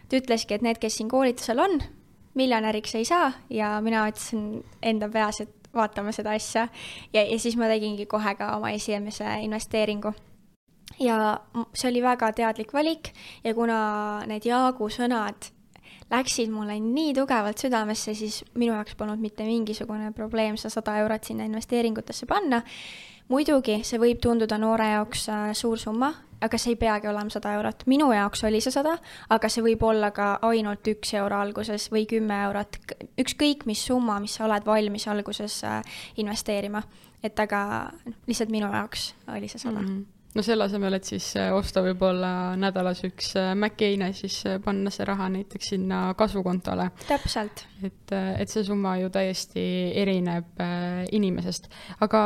ta 0.08 0.18
ütleski, 0.20 0.56
et 0.56 0.64
need, 0.64 0.80
kes 0.82 1.00
siin 1.00 1.10
koolitusel 1.10 1.60
on, 1.64 1.78
miljonäriks 2.34 2.94
ei 2.94 3.04
saa 3.04 3.32
ja 3.50 3.80
mina 3.80 4.06
ütlesin 4.10 4.64
enda 4.82 5.08
peas, 5.08 5.40
et 5.40 5.64
vaatame 5.74 6.12
seda 6.12 6.34
asja. 6.34 6.68
ja, 7.12 7.22
ja 7.22 7.38
siis 7.38 7.56
ma 7.56 7.68
tegingi 7.70 8.06
kohe 8.06 8.34
ka 8.34 8.56
oma 8.56 8.70
esimese 8.70 9.26
investeeringu. 9.42 10.12
ja 11.00 11.40
see 11.74 11.90
oli 11.90 12.02
väga 12.02 12.32
teadlik 12.32 12.72
valik 12.72 13.12
ja 13.44 13.54
kuna 13.54 13.78
need 14.26 14.46
Jaagu 14.46 14.88
sõnad 14.88 15.50
läksid 16.10 16.50
mulle 16.52 16.76
nii 16.80 17.14
tugevalt 17.14 17.58
südamesse, 17.58 18.14
siis 18.14 18.42
minu 18.54 18.74
jaoks 18.74 18.94
polnud 18.94 19.20
mitte 19.20 19.46
mingisugune 19.46 20.12
probleem 20.12 20.58
seda 20.60 20.76
sada 20.76 20.98
eurot 21.02 21.24
sinna 21.24 21.46
investeeringutesse 21.48 22.26
panna. 22.26 22.62
muidugi, 23.28 23.78
see 23.82 23.98
võib 23.98 24.20
tunduda 24.20 24.58
noore 24.60 24.90
jaoks 24.90 25.28
äh, 25.32 25.52
suur 25.56 25.78
summa, 25.80 26.12
aga 26.44 26.60
see 26.60 26.74
ei 26.74 26.80
peagi 26.80 27.08
olema 27.10 27.32
sada 27.32 27.54
eurot. 27.58 27.84
minu 27.90 28.10
jaoks 28.12 28.44
oli 28.48 28.60
see 28.64 28.74
sada, 28.74 28.96
aga 29.34 29.50
see 29.52 29.64
võib 29.64 29.84
olla 29.88 30.10
ka 30.14 30.34
ainult 30.46 30.86
üks 30.94 31.14
euro 31.18 31.40
alguses 31.40 31.88
või 31.92 32.06
kümme 32.10 32.40
eurot, 32.48 32.80
ükskõik 33.20 33.66
mis 33.70 33.84
summa, 33.88 34.20
mis 34.22 34.36
sa 34.38 34.46
oled 34.48 34.66
valmis 34.66 35.08
alguses 35.08 35.60
äh, 35.64 36.00
investeerima. 36.22 36.82
et 37.24 37.38
aga 37.40 37.90
noh, 38.04 38.18
lihtsalt 38.28 38.50
minu 38.52 38.68
jaoks 38.72 39.14
oli 39.32 39.48
see 39.48 39.58
sada 39.58 39.80
mm. 39.80 39.86
-hmm 39.86 40.10
no 40.34 40.42
selle 40.42 40.64
asemel, 40.64 40.96
et 40.96 41.04
siis 41.06 41.28
äh, 41.38 41.52
osta 41.54 41.80
võib-olla 41.82 42.56
nädalas 42.58 43.04
üks 43.06 43.36
äh, 43.38 43.52
Mac-eine, 43.54 44.12
siis 44.12 44.42
panna 44.64 44.90
see 44.90 45.04
raha 45.06 45.28
näiteks 45.30 45.68
sinna 45.68 46.14
kasvukontole. 46.18 46.90
täpselt. 47.08 47.66
et, 47.82 48.12
et 48.38 48.48
see 48.48 48.64
summa 48.64 48.96
ju 48.98 49.10
täiesti 49.14 49.92
erineb 49.94 50.58
inimesest, 51.12 51.70
aga 52.00 52.24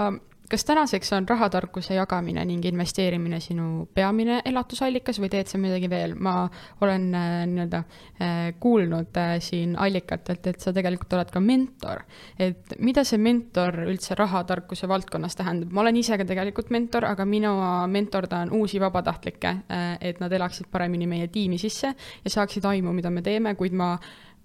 kas 0.48 0.64
tänaseks 0.64 1.12
on 1.12 1.28
rahatarkuse 1.28 1.94
jagamine 1.94 2.44
ning 2.44 2.64
investeerimine 2.64 3.40
sinu 3.40 3.88
peamine 3.94 4.40
elatusallikas 4.48 5.20
või 5.20 5.30
teed 5.32 5.50
sa 5.50 5.58
midagi 5.60 5.90
veel? 5.90 6.14
ma 6.14 6.48
olen 6.80 7.04
äh, 7.14 7.34
nii-öelda 7.50 7.80
äh, 7.80 8.36
kuulnud 8.60 9.16
äh, 9.20 9.34
siin 9.44 9.76
allikatelt, 9.76 10.46
et 10.46 10.60
sa 10.60 10.72
tegelikult 10.72 11.12
oled 11.18 11.32
ka 11.32 11.40
mentor. 11.40 12.04
et 12.38 12.74
mida 12.78 13.04
see 13.04 13.20
mentor 13.20 13.76
üldse 13.84 14.16
rahatarkuse 14.18 14.88
valdkonnas 14.88 15.36
tähendab? 15.36 15.72
ma 15.72 15.84
olen 15.84 16.00
ise 16.00 16.18
ka 16.18 16.24
tegelikult 16.28 16.70
mentor, 16.70 17.04
aga 17.04 17.26
minu 17.28 17.52
mentordan 17.88 18.52
uusi 18.54 18.80
vabatahtlikke, 18.80 19.54
et 20.00 20.20
nad 20.20 20.32
elaksid 20.32 20.68
paremini 20.72 21.06
meie 21.06 21.28
tiimi 21.32 21.58
sisse 21.58 21.92
ja 22.24 22.30
saaksid 22.30 22.64
aimu, 22.64 22.92
mida 22.96 23.10
me 23.10 23.22
teeme, 23.22 23.54
kuid 23.58 23.76
ma 23.76 23.96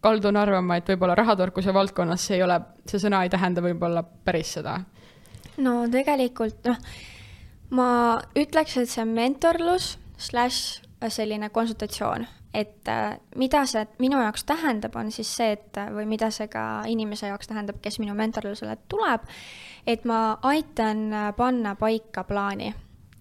kaldun 0.04 0.36
arvama, 0.36 0.78
et 0.78 0.90
võib-olla 0.90 1.16
rahatarkuse 1.16 1.74
valdkonnas 1.74 2.28
see 2.28 2.38
ei 2.38 2.44
ole, 2.44 2.60
see 2.90 3.00
sõna 3.00 3.24
ei 3.24 3.32
tähenda 3.32 3.64
võib-olla 3.64 4.04
päris 4.04 4.58
seda 4.58 4.82
no 5.58 5.84
tegelikult 5.92 6.70
noh, 6.70 6.80
ma 7.76 7.90
ütleks, 8.38 8.78
et 8.78 8.90
see 8.90 9.04
on 9.04 9.14
mentorlus 9.16 9.98
slaš 10.18 10.62
selline 11.12 11.50
konsultatsioon, 11.52 12.26
et 12.56 12.88
äh, 12.88 13.18
mida 13.36 13.66
see 13.68 13.84
minu 14.00 14.22
jaoks 14.22 14.46
tähendab, 14.48 14.96
on 14.96 15.12
siis 15.12 15.30
see, 15.36 15.58
et 15.58 15.80
või 15.92 16.06
mida 16.08 16.30
see 16.32 16.48
ka 16.52 16.84
inimese 16.88 17.28
jaoks 17.28 17.52
tähendab, 17.52 17.82
kes 17.84 18.00
minu 18.00 18.16
mentorlusele 18.16 18.78
tuleb, 18.92 19.28
et 19.88 20.06
ma 20.08 20.38
aitan 20.48 21.10
panna 21.38 21.76
paika 21.76 22.24
plaani, 22.24 22.72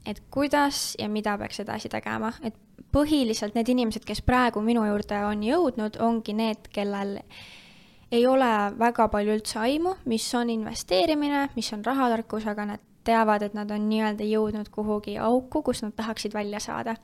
et 0.06 0.22
kuidas 0.30 0.92
ja 0.98 1.08
mida 1.10 1.34
peaks 1.38 1.62
edasi 1.64 1.90
tegema, 1.90 2.32
et 2.42 2.54
põhiliselt 2.92 3.56
need 3.56 3.72
inimesed, 3.72 4.04
kes 4.06 4.22
praegu 4.24 4.62
minu 4.64 4.84
juurde 4.86 5.18
on 5.26 5.42
jõudnud, 5.46 5.98
ongi 6.04 6.36
need, 6.36 6.68
kellel 6.74 7.18
ei 8.12 8.26
ole 8.26 8.52
väga 8.78 9.08
palju 9.08 9.36
üldse 9.38 9.58
aimu, 9.62 9.96
mis 10.04 10.26
on 10.36 10.50
investeerimine, 10.52 11.48
mis 11.56 11.72
on 11.72 11.84
rahatarkus, 11.84 12.46
aga 12.50 12.66
nad 12.74 12.88
teavad, 13.04 13.42
et 13.42 13.54
nad 13.54 13.70
on 13.74 13.88
nii-öelda 13.90 14.26
jõudnud 14.26 14.68
kuhugi 14.70 15.16
auku, 15.18 15.62
kus 15.66 15.82
nad 15.82 15.94
tahaksid 15.96 16.34
välja 16.34 16.60
saada. 16.60 16.94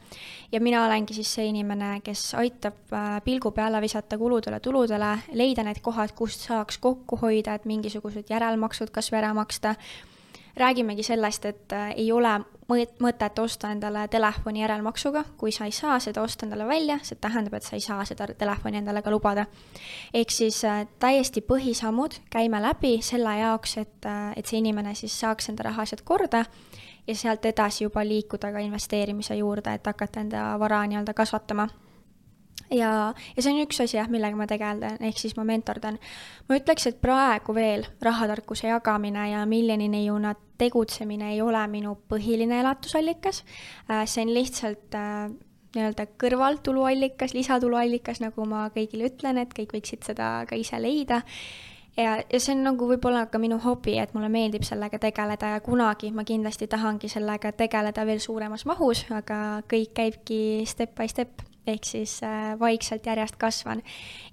ja 0.52 0.60
mina 0.60 0.84
olengi 0.86 1.14
siis 1.14 1.32
see 1.34 1.48
inimene, 1.50 2.00
kes 2.04 2.34
aitab 2.34 2.92
äh, 2.92 3.18
pilgu 3.24 3.50
peale 3.50 3.80
visata 3.80 4.18
kuludele-tuludele, 4.18 5.10
leida 5.32 5.64
need 5.66 5.80
kohad, 5.82 6.14
kust 6.14 6.46
saaks 6.46 6.78
kokku 6.78 7.18
hoida, 7.22 7.54
et 7.54 7.64
mingisugused 7.64 8.30
järelmaksud 8.30 8.90
kas 8.90 9.10
või 9.12 9.18
ära 9.18 9.34
maksta 9.34 9.74
räägimegi 10.56 11.02
sellest, 11.02 11.44
et 11.44 11.72
äh, 11.72 11.90
ei 11.96 12.12
ole 12.12 12.38
mõtet 12.68 13.38
osta 13.38 13.70
endale 13.72 14.08
telefoni 14.08 14.60
järelmaksuga, 14.60 15.24
kui 15.40 15.52
sa 15.52 15.64
ei 15.64 15.72
saa 15.72 15.98
seda 16.00 16.22
osta 16.22 16.46
endale 16.46 16.66
välja, 16.68 16.98
see 17.02 17.16
tähendab, 17.20 17.54
et 17.56 17.64
sa 17.64 17.76
ei 17.76 17.80
saa 17.80 18.04
seda 18.04 18.26
telefoni 18.38 18.82
endale 18.82 19.02
ka 19.02 19.10
lubada. 19.10 19.46
ehk 20.14 20.30
siis 20.30 20.64
äh, 20.64 20.86
täiesti 20.98 21.40
põhisammud 21.40 22.20
käime 22.30 22.60
läbi 22.62 22.98
selle 23.02 23.38
jaoks, 23.38 23.76
et, 23.78 24.04
äh, 24.04 24.32
et 24.36 24.46
see 24.46 24.58
inimene 24.58 24.94
siis 24.94 25.20
saaks 25.20 25.48
enda 25.48 25.62
rahaasjad 25.62 26.04
korda 26.04 26.44
ja 27.06 27.14
sealt 27.14 27.44
edasi 27.44 27.84
juba 27.84 28.04
liikuda 28.04 28.52
ka 28.52 28.58
investeerimise 28.58 29.34
juurde, 29.34 29.74
et 29.74 29.86
hakata 29.86 30.20
enda 30.20 30.58
vara 30.58 30.84
nii-öelda 30.86 31.14
kasvatama 31.14 31.68
ja, 32.70 33.14
ja 33.36 33.42
see 33.42 33.52
on 33.52 33.62
üks 33.62 33.80
asi 33.84 33.98
jah, 33.98 34.08
millega 34.12 34.36
ma 34.38 34.46
tegelen, 34.50 34.98
ehk 35.08 35.20
siis 35.20 35.36
ma 35.38 35.46
mentordan. 35.48 35.98
ma 36.48 36.58
ütleks, 36.58 36.88
et 36.90 37.00
praegu 37.00 37.54
veel 37.56 37.86
rahatarkuse 38.04 38.68
jagamine 38.68 39.30
ja 39.32 39.44
miljonineiuna 39.46 40.34
tegutsemine 40.58 41.32
ei 41.34 41.42
ole 41.42 41.60
minu 41.70 41.94
põhiline 42.10 42.60
elatusallikas. 42.60 43.44
Äh, 43.90 44.04
see 44.10 44.26
on 44.26 44.34
lihtsalt 44.34 44.98
äh, 44.98 45.30
nii-öelda 45.76 46.08
kõrvaltuluallikas, 46.20 47.34
lisatuluallikas, 47.36 48.22
nagu 48.24 48.46
ma 48.48 48.68
kõigile 48.74 49.12
ütlen, 49.12 49.38
et 49.42 49.52
kõik 49.54 49.76
võiksid 49.78 50.06
seda 50.08 50.32
ka 50.48 50.58
ise 50.58 50.80
leida 50.80 51.22
ja, 51.98 52.16
ja 52.22 52.40
see 52.40 52.54
on 52.54 52.64
nagu 52.66 52.88
võib-olla 52.88 53.26
ka 53.30 53.40
minu 53.42 53.58
hobi, 53.62 53.98
et 54.00 54.14
mulle 54.16 54.30
meeldib 54.32 54.64
sellega 54.66 55.00
tegeleda 55.02 55.54
ja 55.56 55.60
kunagi 55.64 56.10
ma 56.14 56.24
kindlasti 56.28 56.68
tahangi 56.70 57.10
sellega 57.12 57.52
tegeleda 57.56 58.06
veel 58.08 58.22
suuremas 58.22 58.64
mahus, 58.68 59.04
aga 59.14 59.60
kõik 59.70 59.94
käibki 59.98 60.40
step 60.68 60.96
by 60.98 61.08
step 61.10 61.44
ehk 61.66 61.84
siis 61.84 62.20
äh, 62.22 62.58
vaikselt 62.58 63.06
järjest 63.06 63.36
kasvan. 63.36 63.82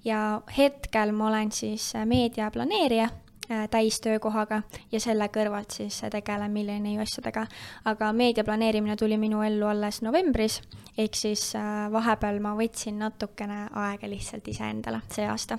ja 0.04 0.40
hetkel 0.58 1.12
ma 1.12 1.28
olen 1.28 1.52
siis 1.52 1.94
äh, 1.96 2.06
meediaplaneerija 2.06 3.04
äh, 3.50 3.68
täistöökohaga 3.70 4.62
ja 4.92 5.00
selle 5.00 5.28
kõrvalt 5.28 5.70
siis 5.70 6.00
tegelen 6.10 6.50
miljoni 6.52 6.98
asjadega. 6.98 7.46
aga 7.84 8.12
meedia 8.12 8.44
planeerimine 8.44 8.96
tuli 8.96 9.18
minu 9.18 9.42
ellu 9.42 9.66
alles 9.66 10.02
novembris, 10.02 10.60
ehk 10.98 11.14
siis 11.14 11.52
vahepeal 11.92 12.40
ma 12.40 12.56
võtsin 12.56 12.98
natukene 12.98 13.66
aega 13.72 14.08
lihtsalt 14.08 14.48
iseendale 14.48 15.02
see 15.10 15.26
aasta 15.28 15.58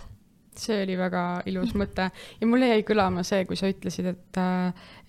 see 0.57 0.81
oli 0.83 0.95
väga 0.97 1.23
ilus 1.49 1.73
mõte 1.77 2.09
ja 2.41 2.47
mulle 2.49 2.71
jäi 2.71 2.83
kõlama 2.87 3.23
see, 3.27 3.45
kui 3.45 3.57
sa 3.59 3.69
ütlesid, 3.69 4.09
et, 4.09 4.39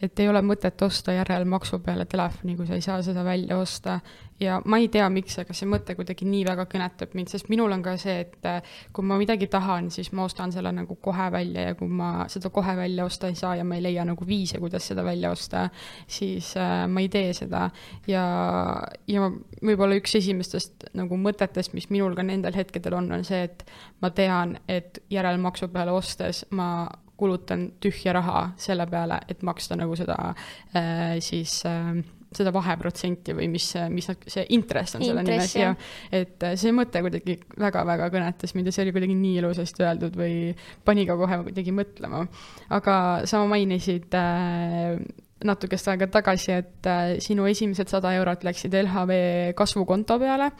et 0.04 0.20
ei 0.20 0.28
ole 0.28 0.42
mõtet 0.44 0.82
osta 0.84 1.14
järelmaksu 1.16 1.80
peale 1.84 2.04
telefoni, 2.10 2.56
kui 2.58 2.68
sa 2.68 2.76
ei 2.76 2.84
saa 2.84 3.00
seda 3.06 3.24
välja 3.24 3.58
osta 3.58 3.98
ja 4.40 4.58
ma 4.64 4.78
ei 4.78 4.88
tea, 4.92 5.06
miks, 5.12 5.38
aga 5.42 5.54
see 5.56 5.68
mõte 5.70 5.94
kuidagi 5.98 6.26
nii 6.28 6.44
väga 6.46 6.66
kõnetab 6.70 7.14
mind, 7.18 7.30
sest 7.32 7.48
minul 7.52 7.72
on 7.74 7.82
ka 7.82 7.96
see, 8.00 8.20
et 8.24 8.48
äh, 8.48 8.76
kui 8.94 9.06
ma 9.06 9.18
midagi 9.20 9.48
tahan, 9.50 9.90
siis 9.94 10.12
ma 10.16 10.26
ostan 10.28 10.52
selle 10.54 10.72
nagu 10.74 10.98
kohe 11.02 11.28
välja 11.34 11.68
ja 11.70 11.78
kui 11.78 11.90
ma 11.90 12.28
seda 12.30 12.52
kohe 12.54 12.76
välja 12.78 13.06
osta 13.08 13.30
ei 13.30 13.38
saa 13.38 13.56
ja 13.58 13.66
ma 13.66 13.78
ei 13.78 13.84
leia 13.88 14.06
nagu 14.08 14.26
viise, 14.26 14.60
kuidas 14.62 14.86
seda 14.90 15.04
välja 15.06 15.32
osta, 15.34 15.66
siis 16.06 16.52
äh, 16.60 16.84
ma 16.90 17.02
ei 17.04 17.10
tee 17.12 17.32
seda. 17.36 17.68
ja, 18.06 18.24
ja 19.10 19.30
võib-olla 19.64 19.98
üks 19.98 20.14
esimestest 20.20 20.90
nagu 20.98 21.18
mõtetest, 21.18 21.74
mis 21.74 21.90
minul 21.90 22.14
ka 22.16 22.26
nendel 22.26 22.54
hetkedel 22.54 22.94
on, 22.98 23.10
on 23.18 23.26
see, 23.26 23.42
et 23.48 23.66
ma 24.02 24.12
tean, 24.14 24.58
et 24.68 25.02
järelmaksu 25.10 25.68
peale 25.72 25.92
ostes 25.94 26.44
ma 26.50 26.86
kulutan 27.18 27.72
tühja 27.82 28.12
raha 28.14 28.52
selle 28.56 28.86
peale, 28.86 29.18
et 29.28 29.42
maksta 29.42 29.76
nagu 29.76 29.96
seda 29.98 30.16
äh, 30.30 31.18
siis 31.24 31.64
äh, 31.66 31.98
seda 32.34 32.52
vaheprotsenti 32.52 33.34
või 33.36 33.48
mis, 33.52 33.70
mis 33.92 34.10
see 34.28 34.44
intress 34.56 34.98
on 34.98 35.04
selle 35.04 35.24
nimes 35.24 35.54
ja 35.56 35.70
et 36.12 36.44
see 36.60 36.74
mõte 36.76 37.00
kuidagi 37.04 37.38
väga-väga 37.60 38.10
kõnetas 38.12 38.52
mind 38.56 38.68
ja 38.68 38.74
see 38.74 38.84
oli 38.84 38.92
kuidagi 38.96 39.16
nii 39.16 39.38
ilusasti 39.42 39.86
öeldud 39.86 40.18
või 40.18 40.34
pani 40.84 41.06
ka 41.08 41.16
kohe 41.20 41.40
kuidagi 41.46 41.72
mõtlema. 41.74 42.26
aga 42.76 42.98
sa 43.28 43.40
mainisid 43.48 44.12
äh, 44.18 44.98
natukest 45.44 45.88
aega 45.88 46.08
tagasi, 46.10 46.52
et 46.52 46.90
äh, 46.90 47.16
sinu 47.24 47.46
esimesed 47.48 47.88
sada 47.90 48.12
eurot 48.18 48.44
läksid 48.44 48.74
LHV 48.74 49.18
kasvukonto 49.58 50.18
peale 50.20 50.52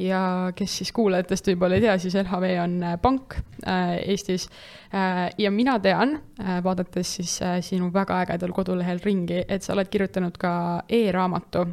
ja 0.00 0.52
kes 0.56 0.78
siis 0.80 0.92
kuulajatest 0.96 1.50
võib-olla 1.50 1.76
ei 1.76 1.84
tea, 1.84 1.96
siis 2.00 2.16
LHV 2.22 2.52
on 2.62 2.76
äh, 2.86 2.96
pank 3.02 3.36
äh, 3.66 3.98
Eestis. 4.08 4.46
Äh, 4.94 5.26
ja 5.38 5.50
mina 5.54 5.76
tean, 5.82 6.16
vaadates 6.64 7.16
siis 7.18 7.36
sinu 7.66 7.90
väga 7.94 8.22
ägedal 8.24 8.54
kodulehel 8.56 9.02
ringi, 9.04 9.42
et 9.48 9.66
sa 9.66 9.74
oled 9.74 9.90
kirjutanud 9.92 10.38
ka 10.40 10.52
e-raamatu. 10.88 11.66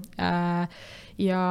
Ja 1.17 1.41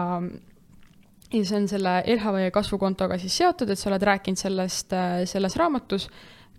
ja 1.26 1.42
see 1.42 1.56
on 1.58 1.64
selle 1.66 1.98
LHV 2.06 2.50
kasvukontoga 2.54 3.18
siis 3.18 3.34
seotud, 3.40 3.70
et 3.72 3.80
sa 3.80 3.90
oled 3.90 4.04
rääkinud 4.06 4.38
sellest 4.38 4.94
selles 5.26 5.56
raamatus 5.58 6.06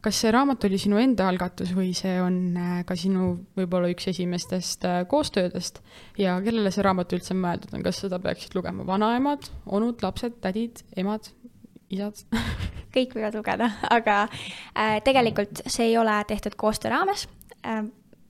kas 0.08 0.22
see 0.24 0.32
raamat 0.32 0.64
oli 0.64 0.78
sinu 0.80 1.00
enda 1.02 1.28
algatus 1.28 1.74
või 1.76 1.90
see 1.98 2.16
on 2.24 2.38
äh, 2.56 2.76
ka 2.88 2.96
sinu 3.00 3.34
võib-olla 3.58 3.90
üks 3.92 4.08
esimestest 4.14 4.86
äh, 4.88 5.02
koostöödest? 5.12 5.82
Ja 6.20 6.38
kellele 6.44 6.72
see 6.72 6.86
raamat 6.86 7.12
üldse 7.18 7.36
mõeldud? 7.36 7.74
On, 7.76 7.84
kas 7.84 8.00
seda 8.06 8.20
peaksid 8.24 8.56
lugema 8.56 8.86
vanaemad, 8.88 9.50
onud, 9.66 10.00
lapsed, 10.06 10.40
tädid, 10.44 10.84
emad, 10.96 11.28
isad? 11.92 12.24
Kõik 12.96 13.18
võivad 13.18 13.36
lugeda, 13.36 13.70
aga 13.92 14.24
äh, 14.28 14.98
tegelikult 15.06 15.66
see 15.68 15.92
ei 15.92 15.98
ole 16.00 16.16
tehtud 16.30 16.56
koostöö 16.60 16.96
raames. 16.96 17.28
Äh, 17.68 17.84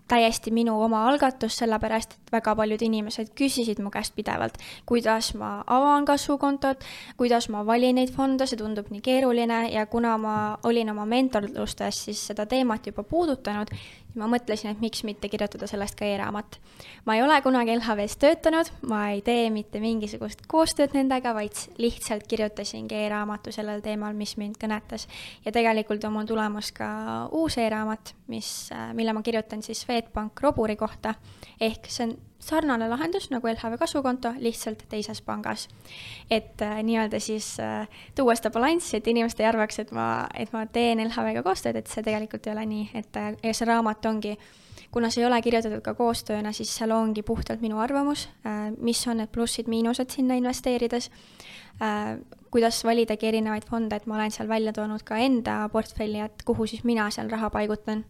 täiesti 0.08 0.52
minu 0.52 0.78
oma 0.82 1.04
algatus, 1.10 1.58
sellepärast 1.60 2.16
et 2.16 2.32
väga 2.32 2.56
paljud 2.56 2.82
inimesed 2.88 3.34
küsisid 3.38 3.82
mu 3.84 3.92
käest 3.94 4.16
pidevalt, 4.16 4.58
kuidas 4.86 5.34
ma 5.36 5.64
avan 5.68 6.06
kasvukontot, 6.08 6.84
kuidas 7.18 7.50
ma 7.54 7.66
valin 7.68 8.00
neid 8.00 8.14
fonde, 8.16 8.48
see 8.48 8.60
tundub 8.60 8.92
nii 8.94 9.04
keeruline 9.04 9.62
ja 9.74 9.86
kuna 9.92 10.18
ma 10.22 10.36
olin 10.64 10.94
oma 10.96 11.06
mentorlustes 11.06 12.04
siis 12.08 12.26
seda 12.32 12.46
teemat 12.46 12.88
juba 12.88 13.04
puudutanud, 13.04 13.72
ma 14.18 14.28
mõtlesin, 14.32 14.72
et 14.74 14.82
miks 14.84 15.04
mitte 15.08 15.30
kirjutada 15.30 15.68
sellest 15.70 15.98
ka 15.98 16.06
e-raamat. 16.06 16.60
ma 17.06 17.16
ei 17.16 17.24
ole 17.24 17.40
kunagi 17.42 17.76
LHV-s 17.78 18.20
töötanud, 18.22 18.72
ma 18.90 19.10
ei 19.14 19.22
tee 19.22 19.50
mitte 19.54 19.80
mingisugust 19.84 20.46
koostööd 20.48 20.94
nendega, 20.98 21.34
vaid 21.38 21.58
lihtsalt 21.78 22.28
kirjutasingi 22.28 22.98
e-raamatu 23.06 23.54
sellel 23.56 23.82
teemal, 23.86 24.14
mis 24.14 24.38
mind 24.38 24.58
kõnetas. 24.62 25.08
ja 25.46 25.52
tegelikult 25.52 26.04
on 26.04 26.18
mul 26.18 26.30
tulemas 26.30 26.72
ka 26.72 26.90
uus 27.32 27.58
e-raamat, 27.58 28.14
mis, 28.28 28.70
mille 28.94 29.14
ma 29.14 29.24
kirjutan 29.24 29.64
siis 29.64 29.86
Swedbank 29.86 30.42
Roburi 30.42 30.76
kohta, 30.76 31.16
ehk 31.62 31.88
see 31.90 32.10
on 32.10 32.18
sarnane 32.48 32.88
lahendus 32.90 33.30
nagu 33.32 33.50
LHV 33.50 33.78
kasvukonto, 33.82 34.34
lihtsalt 34.44 34.86
teises 34.90 35.22
pangas. 35.22 35.68
et 36.32 36.62
äh, 36.62 36.84
nii-öelda 36.84 37.20
siis 37.20 37.58
äh, 37.60 37.88
tuua 38.16 38.36
seda 38.36 38.52
balanssi, 38.52 38.98
et 38.98 39.08
inimesed 39.08 39.40
ei 39.42 39.50
arvaks, 39.50 39.80
et 39.84 39.92
ma, 39.96 40.28
et 40.36 40.54
ma 40.54 40.66
teen 40.66 41.02
LHV-ga 41.06 41.44
koostööd, 41.44 41.80
et 41.80 41.92
see 41.92 42.04
tegelikult 42.04 42.48
ei 42.48 42.56
ole 42.56 42.66
nii, 42.66 42.88
et 42.96 43.20
äh, 43.20 43.34
ja 43.44 43.54
see 43.54 43.68
raamat 43.68 44.06
ongi, 44.10 44.36
kuna 44.92 45.12
see 45.12 45.24
ei 45.24 45.30
ole 45.30 45.42
kirjutatud 45.44 45.84
ka 45.84 45.94
koostööna, 45.98 46.54
siis 46.56 46.72
seal 46.76 46.96
ongi 46.96 47.24
puhtalt 47.28 47.64
minu 47.64 47.80
arvamus 47.84 48.28
äh,, 48.48 48.70
mis 48.78 49.04
on 49.08 49.22
need 49.22 49.32
plussid-miinused 49.36 50.16
sinna 50.16 50.40
investeerides 50.40 51.12
äh,, 51.84 52.18
kuidas 52.52 52.84
validagi 52.88 53.28
erinevaid 53.32 53.68
fonde, 53.68 54.00
et 54.00 54.08
ma 54.08 54.20
olen 54.20 54.32
seal 54.32 54.48
välja 54.50 54.74
toonud 54.74 55.04
ka 55.08 55.20
enda 55.20 55.66
portfelli, 55.74 56.24
et 56.24 56.46
kuhu 56.48 56.68
siis 56.68 56.86
mina 56.88 57.10
seal 57.12 57.32
raha 57.32 57.52
paigutan 57.54 58.06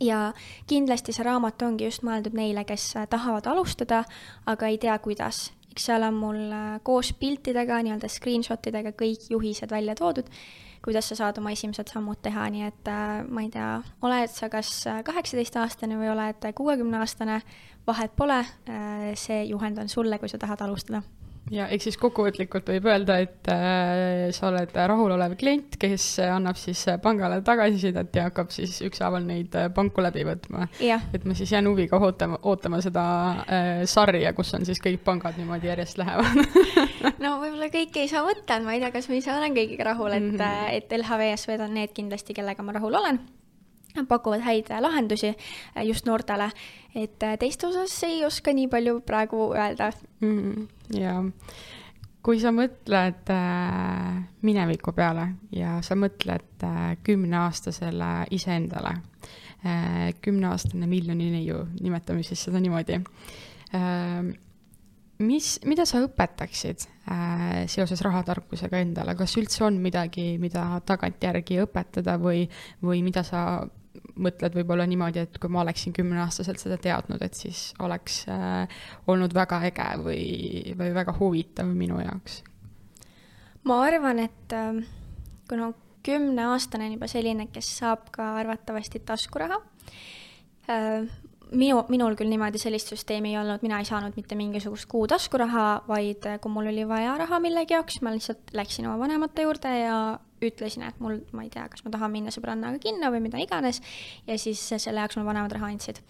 ja 0.00 0.32
kindlasti 0.66 1.14
see 1.14 1.26
raamat 1.26 1.62
ongi 1.62 1.88
just 1.88 2.04
mõeldud 2.06 2.36
neile, 2.36 2.64
kes 2.68 2.92
tahavad 3.10 3.46
alustada, 3.50 4.04
aga 4.46 4.70
ei 4.70 4.78
tea, 4.78 4.98
kuidas. 4.98 5.50
eks 5.74 5.88
seal 5.90 6.02
on 6.06 6.14
mul 6.14 6.52
äh, 6.52 6.76
koos 6.82 7.12
piltidega, 7.18 7.80
nii-öelda 7.82 8.08
screenshot 8.08 8.66
idega 8.66 8.92
kõik 8.94 9.26
juhised 9.30 9.70
välja 9.70 9.94
toodud, 9.98 10.28
kuidas 10.84 11.08
sa 11.08 11.16
saad 11.16 11.38
oma 11.38 11.50
esimesed 11.50 11.88
sammud 11.90 12.20
teha, 12.22 12.46
nii 12.50 12.62
et 12.68 12.88
äh, 12.92 13.24
ma 13.26 13.42
ei 13.42 13.50
tea, 13.50 13.82
oled 14.02 14.30
sa 14.30 14.48
kas 14.52 14.84
kaheksateistaastane 15.04 15.98
või 15.98 16.12
oled 16.12 16.46
kuuekümneaastane, 16.54 17.40
vahet 17.86 18.16
pole, 18.16 18.40
äh, 18.70 19.10
see 19.18 19.44
juhend 19.50 19.78
on 19.78 19.88
sulle, 19.88 20.18
kui 20.18 20.30
sa 20.30 20.38
tahad 20.38 20.62
alustada 20.62 21.02
ja 21.52 21.66
ehk 21.72 21.84
siis 21.84 21.98
kokkuvõtlikult 22.00 22.68
võib 22.72 22.86
öelda, 22.88 23.18
et 23.24 23.50
äh, 23.52 24.30
sa 24.34 24.48
oled 24.48 24.72
rahulolev 24.74 25.34
klient, 25.40 25.76
kes 25.80 26.06
annab 26.24 26.58
siis 26.60 26.84
pangale 27.04 27.40
tagasisidet 27.44 28.16
ja 28.16 28.28
hakkab 28.28 28.52
siis 28.54 28.78
ükshaaval 28.86 29.26
neid 29.26 29.56
äh, 29.58 29.68
panku 29.74 30.04
läbi 30.04 30.24
võtma. 30.28 30.68
et 30.80 31.28
ma 31.28 31.36
siis 31.36 31.52
jään 31.52 31.68
huviga 31.68 32.00
ootama, 32.00 32.40
ootama 32.42 32.80
seda 32.84 33.04
äh, 33.44 33.84
sarja, 33.90 34.32
kus 34.36 34.54
on 34.56 34.64
siis 34.68 34.80
kõik 34.84 35.04
pangad 35.04 35.38
niimoodi 35.40 35.70
järjest 35.72 36.00
lähevad 36.00 36.42
no 37.24 37.36
võib-olla 37.42 37.70
kõike 37.72 38.04
ei 38.04 38.10
saa 38.10 38.24
võtta, 38.26 38.60
ma 38.64 38.76
ei 38.76 38.84
tea, 38.84 38.92
kas 38.94 39.10
ma 39.10 39.20
ise 39.20 39.34
olen 39.34 39.56
kõigiga 39.56 39.90
rahul, 39.92 40.16
et 40.16 40.24
mm, 40.24 40.36
-hmm. 40.40 40.76
et 40.80 40.98
LHV-s 41.00 41.48
on 41.58 41.74
need 41.76 41.92
kindlasti, 41.96 42.36
kellega 42.36 42.62
ma 42.64 42.78
rahul 42.78 43.02
olen 43.02 43.20
pakuvad 44.08 44.42
häid 44.44 44.72
lahendusi 44.80 45.30
äh, 45.34 45.84
just 45.86 46.06
noortele, 46.06 46.50
et 46.94 47.22
äh, 47.22 47.38
teiste 47.38 47.68
osas 47.68 47.94
ei 48.06 48.24
oska 48.26 48.52
nii 48.52 48.68
palju 48.68 49.00
praegu 49.06 49.52
öelda. 49.54 49.92
Mm,. 50.20 50.66
jaa, 50.98 51.22
kui 52.24 52.40
sa 52.42 52.52
mõtled 52.54 53.32
äh, 53.32 54.20
mineviku 54.42 54.94
peale 54.96 55.28
ja 55.54 55.78
sa 55.86 55.96
mõtled 55.98 56.66
äh, 56.66 56.94
kümneaastasele 57.06 58.12
iseendale 58.34 58.96
äh,, 59.64 60.14
kümneaastane 60.24 60.88
miljoni 60.90 61.30
neiu, 61.36 61.64
nimetame 61.80 62.26
siis 62.26 62.46
seda 62.48 62.62
niimoodi 62.64 62.98
äh,, 62.98 64.32
mis, 65.22 65.58
mida 65.68 65.86
sa 65.88 66.02
õpetaksid 66.04 66.86
äh, 67.10 67.64
seoses 67.70 68.02
rahatarkusega 68.04 68.80
endale, 68.82 69.14
kas 69.18 69.36
üldse 69.40 69.64
on 69.68 69.78
midagi, 69.82 70.34
mida 70.42 70.66
tagantjärgi 70.86 71.60
õpetada 71.64 72.16
või, 72.20 72.44
või 72.82 73.02
mida 73.06 73.22
sa 73.26 73.62
mõtled 74.20 74.54
võib-olla 74.58 74.86
niimoodi, 74.88 75.24
et 75.26 75.38
kui 75.42 75.50
ma 75.52 75.62
oleksin 75.64 75.94
kümneaastaselt 75.96 76.62
seda 76.62 76.78
teadnud, 76.80 77.22
et 77.24 77.38
siis 77.38 77.66
oleks 77.82 78.22
äh, 78.30 78.82
olnud 79.10 79.34
väga 79.34 79.60
äge 79.68 79.88
või, 80.02 80.74
või 80.78 80.92
väga 80.94 81.16
huvitav 81.18 81.70
minu 81.70 82.00
jaoks? 82.02 82.42
ma 83.64 83.80
arvan, 83.86 84.20
et 84.26 84.54
äh, 84.54 84.82
kuna 85.50 85.72
kümneaastane 86.04 86.88
on 86.88 86.98
juba 86.98 87.08
selline, 87.10 87.48
kes 87.52 87.70
saab 87.80 88.10
ka 88.14 88.34
arvatavasti 88.42 89.00
taskuraha 89.08 89.60
äh,, 90.70 91.06
minu, 91.54 91.80
minul 91.92 92.16
küll 92.18 92.30
niimoodi 92.30 92.60
sellist 92.60 92.92
süsteemi 92.92 93.32
ei 93.32 93.38
olnud, 93.40 93.64
mina 93.64 93.80
ei 93.80 93.88
saanud 93.88 94.16
mitte 94.18 94.36
mingisugust 94.38 94.88
kuu 94.90 95.06
taskuraha, 95.10 95.84
vaid 95.88 96.28
kui 96.42 96.52
mul 96.52 96.70
oli 96.70 96.86
vaja 96.88 97.16
raha 97.20 97.40
millegi 97.42 97.76
jaoks, 97.76 98.00
ma 98.04 98.14
lihtsalt 98.14 98.54
läksin 98.56 98.88
oma 98.88 98.98
vanemate 99.02 99.46
juurde 99.46 99.74
ja 99.80 99.98
ütlesin, 100.50 100.86
et 100.88 101.00
mul, 101.02 101.20
ma 101.32 101.44
ei 101.46 101.52
tea, 101.52 101.66
kas 101.72 101.84
ma 101.86 101.92
tahan 101.94 102.12
minna 102.12 102.32
sõbrannaga 102.34 102.80
kinno 102.82 103.10
või 103.14 103.22
mida 103.26 103.40
iganes, 103.42 103.80
ja 104.28 104.38
siis 104.40 104.62
selle 104.76 105.00
jaoks 105.00 105.18
mul 105.18 105.28
vanemad 105.28 105.52
raha 105.56 105.70
andsid. 105.72 106.00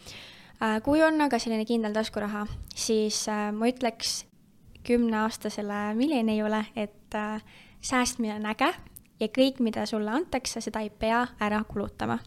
Äh, 0.63 0.79
kui 0.87 1.03
on 1.03 1.21
aga 1.21 1.41
selline 1.43 1.67
kindel 1.69 1.95
taskuraha, 1.97 2.47
siis 2.75 3.25
äh, 3.29 3.51
ma 3.55 3.69
ütleks 3.71 4.23
kümneaastasele 4.85 5.95
millenniumile, 5.99 6.67
et 6.77 7.17
äh, 7.19 7.43
säästmine 7.85 8.37
on 8.37 8.47
äge 8.53 8.71
ja 9.21 9.29
kõik, 9.33 9.61
mida 9.65 9.87
sulle 9.87 10.11
antakse, 10.11 10.63
seda 10.65 10.83
ei 10.85 10.91
pea 10.91 11.25
ära 11.43 11.63
kulutama. 11.69 12.19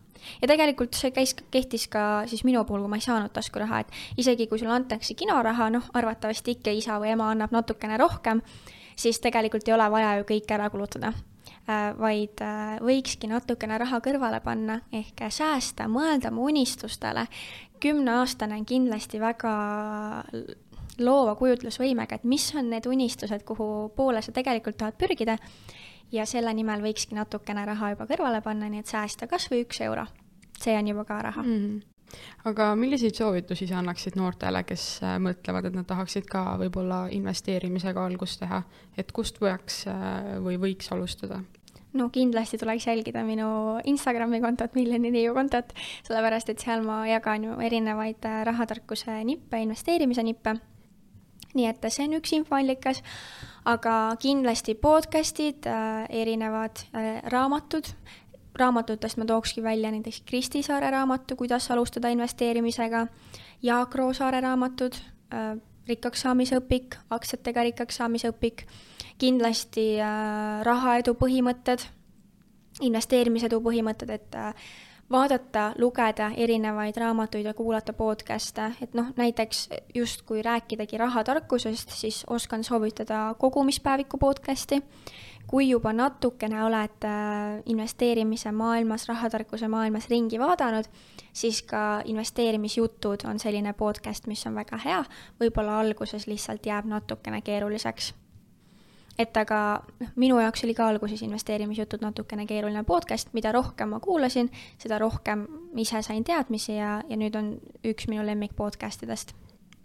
ja 0.42 0.48
tegelikult 0.50 0.98
see 0.98 1.12
käis, 1.14 1.36
kehtis 1.54 1.88
ka 1.94 2.26
siis 2.28 2.44
minu 2.44 2.64
puhul, 2.66 2.84
kui 2.84 2.90
ma 2.90 2.98
ei 2.98 3.06
saanud 3.06 3.32
taskuraha, 3.34 3.84
et 3.84 4.22
isegi 4.24 4.48
kui 4.48 4.60
sulle 4.60 4.74
antakse 4.74 5.14
kinoraha, 5.14 5.70
noh, 5.70 5.90
arvatavasti 5.94 6.58
ikka 6.58 6.74
isa 6.74 6.98
või 7.00 7.14
ema 7.14 7.30
annab 7.32 7.54
natukene 7.54 8.00
rohkem, 8.02 8.42
siis 8.98 9.22
tegelikult 9.24 9.68
ei 9.68 9.76
ole 9.78 9.90
vaja 9.94 10.16
ju 10.18 10.30
kõike 10.34 10.58
ära 10.58 10.72
kulutada 10.74 11.14
vaid 12.00 12.42
äh, 12.42 12.78
võikski 12.84 13.28
natukene 13.28 13.78
raha 13.78 14.00
kõrvale 14.04 14.40
panna 14.44 14.80
ehk 14.96 15.26
säästa, 15.30 15.90
mõelda 15.92 16.32
oma 16.32 16.48
unistustele. 16.48 17.28
kümneaastane 17.80 18.56
on 18.56 18.66
kindlasti 18.66 19.20
väga 19.20 19.52
loova 21.00 21.36
kujutlusvõimega, 21.36 22.16
et 22.16 22.24
mis 22.24 22.56
on 22.56 22.70
need 22.70 22.88
unistused, 22.90 23.44
kuhu 23.46 23.92
poole 23.96 24.22
sa 24.22 24.32
tegelikult 24.32 24.78
tahad 24.78 24.98
pürgida 24.98 25.38
ja 26.12 26.26
selle 26.26 26.54
nimel 26.54 26.82
võikski 26.82 27.16
natukene 27.16 27.66
raha 27.66 27.92
juba 27.94 28.08
kõrvale 28.10 28.42
panna, 28.42 28.70
nii 28.70 28.80
et 28.80 28.88
säästa 28.88 29.28
kas 29.28 29.50
või 29.52 29.66
üks 29.66 29.82
euro. 29.82 30.08
see 30.58 30.74
on 30.78 30.88
juba 30.88 31.06
ka 31.06 31.22
raha 31.22 31.44
mm. 31.44 31.54
-hmm 31.54 31.82
aga 32.46 32.76
milliseid 32.76 33.16
soovitusi 33.16 33.68
sa 33.68 33.80
annaksid 33.80 34.16
noortele, 34.16 34.64
kes 34.64 35.04
äh, 35.04 35.18
mõtlevad, 35.20 35.66
et 35.66 35.76
nad 35.76 35.86
tahaksid 35.86 36.26
ka 36.26 36.56
võib-olla 36.58 37.10
investeerimisega 37.12 38.06
algust 38.06 38.40
teha, 38.40 38.64
et 38.98 39.12
kust 39.12 39.40
peaks 39.40 39.86
või 40.40 40.56
võiks 40.56 40.88
alustada? 40.92 41.44
No 41.98 42.10
kindlasti 42.14 42.60
tuleks 42.62 42.88
jälgida 42.88 43.24
minu 43.26 43.48
Instagrami 43.90 44.40
kontot, 44.42 44.76
Miljoni 44.78 45.12
Neiu 45.12 45.34
kontot, 45.36 45.74
sellepärast 46.08 46.52
et 46.54 46.64
seal 46.64 46.86
ma 46.86 47.02
jagan 47.10 47.50
ju 47.50 47.58
erinevaid 47.64 48.26
äh, 48.26 48.42
rahatarkuse 48.48 49.20
nippe, 49.28 49.62
investeerimise 49.64 50.24
nippe. 50.24 50.58
nii 51.58 51.66
et 51.66 51.86
see 51.90 52.06
on 52.06 52.14
üks 52.20 52.34
infoallikas, 52.38 53.00
aga 53.66 53.94
kindlasti 54.22 54.76
podcast'id, 54.78 55.66
äh, 55.66 56.06
erinevad 56.22 56.84
äh, 56.94 57.24
raamatud, 57.34 57.90
raamatutest 58.58 59.18
ma 59.18 59.26
tookski 59.26 59.64
välja 59.64 59.92
näiteks 59.92 60.22
Kristi 60.26 60.64
Saare 60.64 60.92
raamatu 60.92 61.36
Kuidas 61.36 61.72
alustada 61.72 62.10
investeerimisega, 62.14 63.08
Jaak 63.62 63.96
Roosaare 63.96 64.42
raamatud, 64.42 64.98
rikkaks 65.88 66.26
saamise 66.26 66.60
õpik, 66.60 66.98
aktsiatega 67.10 67.64
rikkaks 67.70 68.02
saamise 68.02 68.32
õpik 68.34 68.66
kindlasti 69.22 69.96
äh, 70.02 70.64
rahaedu 70.66 71.16
põhimõtted, 71.18 71.86
investeerimisedu 72.86 73.60
põhimõtted, 73.66 74.12
et 74.14 74.38
äh, 74.38 74.68
vaadata, 75.12 75.72
lugeda 75.80 76.32
erinevaid 76.38 76.98
raamatuid 76.98 77.46
ja 77.48 77.54
kuulata 77.58 77.94
podcast'e, 77.94 78.72
et 78.82 78.94
noh, 78.98 79.14
näiteks 79.18 79.70
justkui 79.96 80.42
rääkidagi 80.46 80.98
rahatarkusest, 80.98 81.96
siis 81.96 82.24
oskan 82.30 82.64
soovitada 82.64 83.36
kogumispäeviku 83.40 84.18
podcast'i. 84.18 84.82
Kui 85.48 85.70
juba 85.70 85.94
natukene 85.96 86.60
oled 86.64 87.08
äh, 87.08 87.62
investeerimise 87.66 88.52
maailmas, 88.52 89.08
rahatarkuse 89.08 89.68
maailmas 89.72 90.10
ringi 90.10 90.40
vaadanud, 90.40 90.86
siis 91.34 91.62
ka 91.64 92.02
investeerimisjutud 92.06 93.24
on 93.30 93.40
selline 93.40 93.74
podcast, 93.74 94.28
mis 94.28 94.44
on 94.48 94.60
väga 94.60 94.80
hea, 94.84 95.02
võib-olla 95.40 95.80
alguses 95.80 96.28
lihtsalt 96.28 96.66
jääb 96.66 96.90
natukene 96.92 97.42
keeruliseks. 97.42 98.14
Et 99.18 99.38
aga 99.38 99.82
noh, 100.00 100.12
minu 100.16 100.38
jaoks 100.38 100.62
oli 100.68 100.76
ka 100.78 100.92
alguses 100.92 101.24
investeerimisjutud 101.26 102.04
natukene 102.06 102.46
keeruline 102.46 102.84
podcast, 102.86 103.32
mida 103.34 103.52
rohkem 103.56 103.96
ma 103.96 104.00
kuulasin, 104.04 104.52
seda 104.78 105.00
rohkem 105.02 105.48
ise 105.80 106.04
sain 106.06 106.28
teadmisi 106.28 106.76
ja, 106.76 107.00
ja 107.10 107.18
nüüd 107.18 107.40
on 107.40 107.56
üks 107.88 108.12
minu 108.12 108.26
lemmik 108.28 108.54
podcast 108.60 109.08
idest 109.08 109.34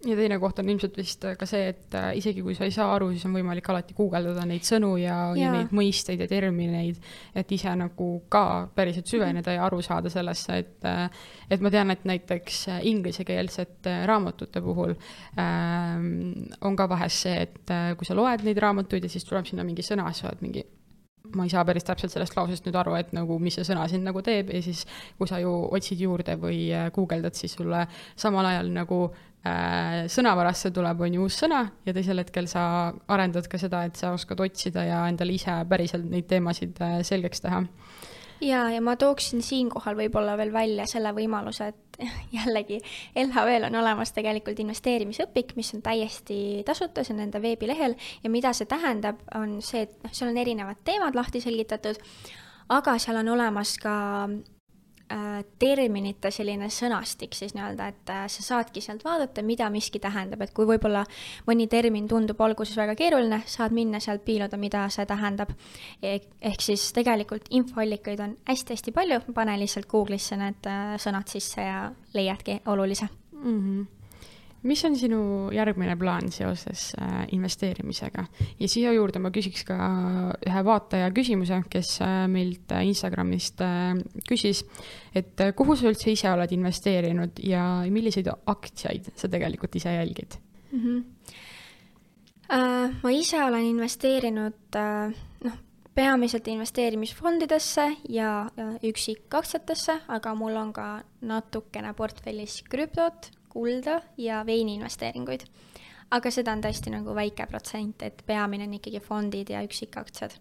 ja 0.07 0.17
teine 0.19 0.39
koht 0.43 0.59
on 0.59 0.71
ilmselt 0.73 0.97
vist 0.99 1.25
ka 1.39 1.47
see, 1.49 1.69
et 1.73 1.95
äh, 1.99 2.09
isegi 2.19 2.43
kui 2.43 2.57
sa 2.59 2.67
ei 2.67 2.75
saa 2.75 2.89
aru, 2.97 3.11
siis 3.13 3.25
on 3.29 3.37
võimalik 3.37 3.69
alati 3.71 3.95
guugeldada 3.97 4.45
neid 4.49 4.67
sõnu 4.67 4.97
ja, 5.01 5.19
ja., 5.37 5.45
ja 5.45 5.53
neid 5.55 5.75
mõisteid 5.77 6.25
ja 6.25 6.29
termineid, 6.31 6.99
et 7.39 7.55
ise 7.55 7.75
nagu 7.79 8.09
ka 8.33 8.45
päriselt 8.75 9.11
süveneda 9.11 9.55
ja 9.57 9.65
aru 9.69 9.83
saada 9.85 10.11
sellesse, 10.13 10.59
et 10.65 10.89
äh, 10.89 11.07
et 11.53 11.63
ma 11.63 11.71
tean, 11.75 11.95
et 11.95 12.05
näiteks 12.09 12.61
äh, 12.73 12.85
inglisekeelsete 12.91 14.03
raamatute 14.09 14.63
puhul 14.65 14.95
ähm, 15.39 16.07
on 16.61 16.77
ka 16.79 16.89
vahest 16.91 17.27
see, 17.29 17.47
et 17.47 17.75
kui 17.99 18.09
sa 18.09 18.19
loed 18.19 18.47
neid 18.47 18.61
raamatuid 18.63 19.07
ja 19.07 19.13
siis 19.13 19.27
tuleb 19.29 19.47
sinna 19.49 19.67
mingi 19.67 19.85
sõna, 19.87 20.09
siis 20.11 20.27
sa 20.27 20.33
oled 20.33 20.47
mingi 20.47 20.65
ma 21.33 21.47
ei 21.47 21.53
saa 21.53 21.63
päris 21.65 21.87
täpselt 21.87 22.13
sellest 22.13 22.35
lausest 22.37 22.67
nüüd 22.67 22.77
aru, 22.77 22.93
et 22.99 23.13
nagu, 23.17 23.39
mis 23.41 23.55
see 23.57 23.65
sõna 23.65 23.87
sind 23.89 24.05
nagu 24.05 24.21
teeb 24.27 24.51
ja 24.53 24.59
siis, 24.65 24.83
kui 25.17 25.31
sa 25.31 25.39
ju 25.41 25.53
otsid 25.73 26.03
juurde 26.03 26.35
või 26.41 26.67
guugeldad, 26.93 27.39
siis 27.39 27.55
sulle 27.57 27.87
samal 28.21 28.51
ajal 28.51 28.69
nagu 28.75 28.99
äh, 29.07 29.32
sõnavarasse 29.43 30.71
tuleb, 30.71 31.01
on 31.03 31.17
ju 31.17 31.25
uus 31.27 31.37
sõna 31.43 31.65
ja 31.87 31.95
teisel 31.95 32.23
hetkel 32.23 32.47
sa 32.51 32.93
arendad 33.11 33.49
ka 33.51 33.59
seda, 33.59 33.83
et 33.89 33.99
sa 33.99 34.13
oskad 34.15 34.41
otsida 34.41 34.85
ja 34.87 35.03
endale 35.11 35.35
ise 35.35 35.57
päriselt 35.69 36.07
neid 36.11 36.29
teemasid 36.31 36.79
äh, 36.83 37.01
selgeks 37.07 37.43
teha. 37.43 37.65
ja, 38.41 38.69
ja 38.71 38.81
ma 38.81 38.95
tooksin 38.97 39.43
siinkohal 39.43 39.99
võib-olla 39.99 40.37
veel 40.39 40.53
välja 40.55 40.87
selle 40.87 41.11
võimaluse, 41.17 41.73
et 41.73 41.99
jällegi 42.39 42.79
LHV-l 43.19 43.67
on 43.67 43.81
olemas 43.83 44.15
tegelikult 44.15 44.63
investeerimisõpik, 44.63 45.57
mis 45.59 45.75
on 45.75 45.83
täiesti 45.83 46.63
tasuta, 46.67 47.03
see 47.03 47.17
on 47.17 47.25
nende 47.25 47.43
veebilehel 47.43 47.99
ja 48.23 48.31
mida 48.31 48.55
see 48.55 48.71
tähendab, 48.71 49.27
on 49.35 49.59
see, 49.59 49.89
et 49.89 49.99
noh, 50.07 50.15
seal 50.15 50.31
on 50.31 50.39
erinevad 50.39 50.87
teemad 50.87 51.19
lahti 51.19 51.43
selgitatud, 51.43 51.99
aga 52.71 52.99
seal 53.03 53.25
on 53.25 53.35
olemas 53.35 53.75
ka 53.83 53.99
Äh, 54.29 54.52
terminite 55.59 56.31
selline 56.35 56.69
sõnastik 56.73 57.37
siis 57.37 57.55
nii-öelda, 57.57 57.89
et 57.93 58.13
äh, 58.13 58.25
sa 58.33 58.45
saadki 58.47 58.83
sealt 58.85 59.05
vaadata, 59.05 59.45
mida 59.47 59.69
miski 59.73 60.01
tähendab, 60.03 60.43
et 60.45 60.53
kui 60.57 60.67
võib-olla 60.69 61.05
mõni 61.49 61.69
termin 61.71 62.09
tundub 62.11 62.41
alguses 62.45 62.77
väga 62.79 62.97
keeruline, 62.99 63.43
saad 63.47 63.75
minna 63.77 64.01
sealt 64.03 64.25
piiluda, 64.27 64.59
mida 64.61 64.87
see 64.93 65.07
tähendab. 65.07 65.55
ehk 66.03 66.61
siis 66.61 66.93
tegelikult 66.93 67.49
infoallikaid 67.51 68.21
on 68.21 68.37
hästi-hästi 68.49 68.93
palju, 68.93 69.21
pane 69.35 69.57
lihtsalt 69.61 69.89
Google'isse 69.91 70.39
need 70.41 70.71
äh, 70.71 70.95
sõnad 71.03 71.29
sisse 71.29 71.63
ja 71.63 71.91
leiadki 72.15 72.61
olulise 72.67 73.09
mm. 73.33 73.59
-hmm 73.59 74.02
mis 74.63 74.85
on 74.87 74.97
sinu 74.99 75.23
järgmine 75.55 75.97
plaan 75.99 76.31
seoses 76.33 76.93
äh, 77.01 77.25
investeerimisega 77.35 78.25
ja 78.61 78.69
siia 78.71 78.93
juurde 78.95 79.23
ma 79.23 79.33
küsiks 79.35 79.65
ka 79.67 79.79
ühe 80.47 80.65
vaataja 80.67 81.11
küsimuse, 81.15 81.63
kes 81.71 81.97
äh, 82.05 82.27
meilt 82.31 82.73
äh, 82.75 82.85
Instagramist 82.87 83.63
küsis, 84.29 84.63
et 85.15 85.41
kuhu 85.59 85.77
sa 85.79 85.91
üldse 85.91 86.13
ise 86.15 86.31
oled 86.31 86.55
investeerinud 86.55 87.43
ja 87.47 87.65
milliseid 87.91 88.31
aktsiaid 88.31 89.13
sa 89.17 89.31
tegelikult 89.33 89.81
ise 89.81 89.97
jälgid 89.99 90.39
mm? 90.71 90.79
-hmm 90.79 91.03
äh,? 92.53 92.97
ma 93.03 93.11
ise 93.11 93.45
olen 93.45 93.67
investeerinud 93.75 94.79
äh, 94.79 95.13
noh, 95.45 95.61
peamiselt 95.95 96.49
investeerimisfondidesse 96.49 97.85
ja 98.09 98.51
üksikaktsiatesse, 98.83 99.99
aga 100.09 100.35
mul 100.35 100.57
on 100.57 100.73
ka 100.73 100.87
natukene 101.21 101.93
portfellis 101.95 102.63
krüptot, 102.71 103.29
kulda 103.53 104.01
ja 104.17 104.43
veiniinvesteeringuid. 104.47 105.47
aga 106.13 106.31
seda 106.31 106.53
on 106.53 106.61
tõesti 106.65 106.93
nagu 106.93 107.15
väike 107.17 107.47
protsent, 107.49 108.03
et 108.05 108.23
peamine 108.27 108.67
on 108.69 108.75
ikkagi 108.77 109.01
fondid 109.01 109.53
ja 109.53 109.63
üksikaktsiad 109.65 110.37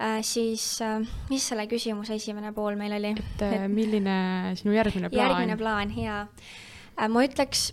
äh,. 0.00 0.20
siis 0.22 0.80
äh, 0.82 1.00
mis 1.30 1.48
selle 1.48 1.66
küsimuse 1.70 2.18
esimene 2.20 2.52
pool 2.52 2.76
meil 2.76 2.96
oli? 2.98 3.14
et 3.16 3.44
äh, 3.46 3.68
milline 3.68 4.54
sinu 4.60 4.76
järgmine 4.76 5.10
plaan? 5.10 5.24
järgmine 5.24 5.56
plaan, 5.56 5.94
jaa 5.96 6.22
äh,. 6.98 7.08
ma 7.08 7.24
ütleks 7.24 7.72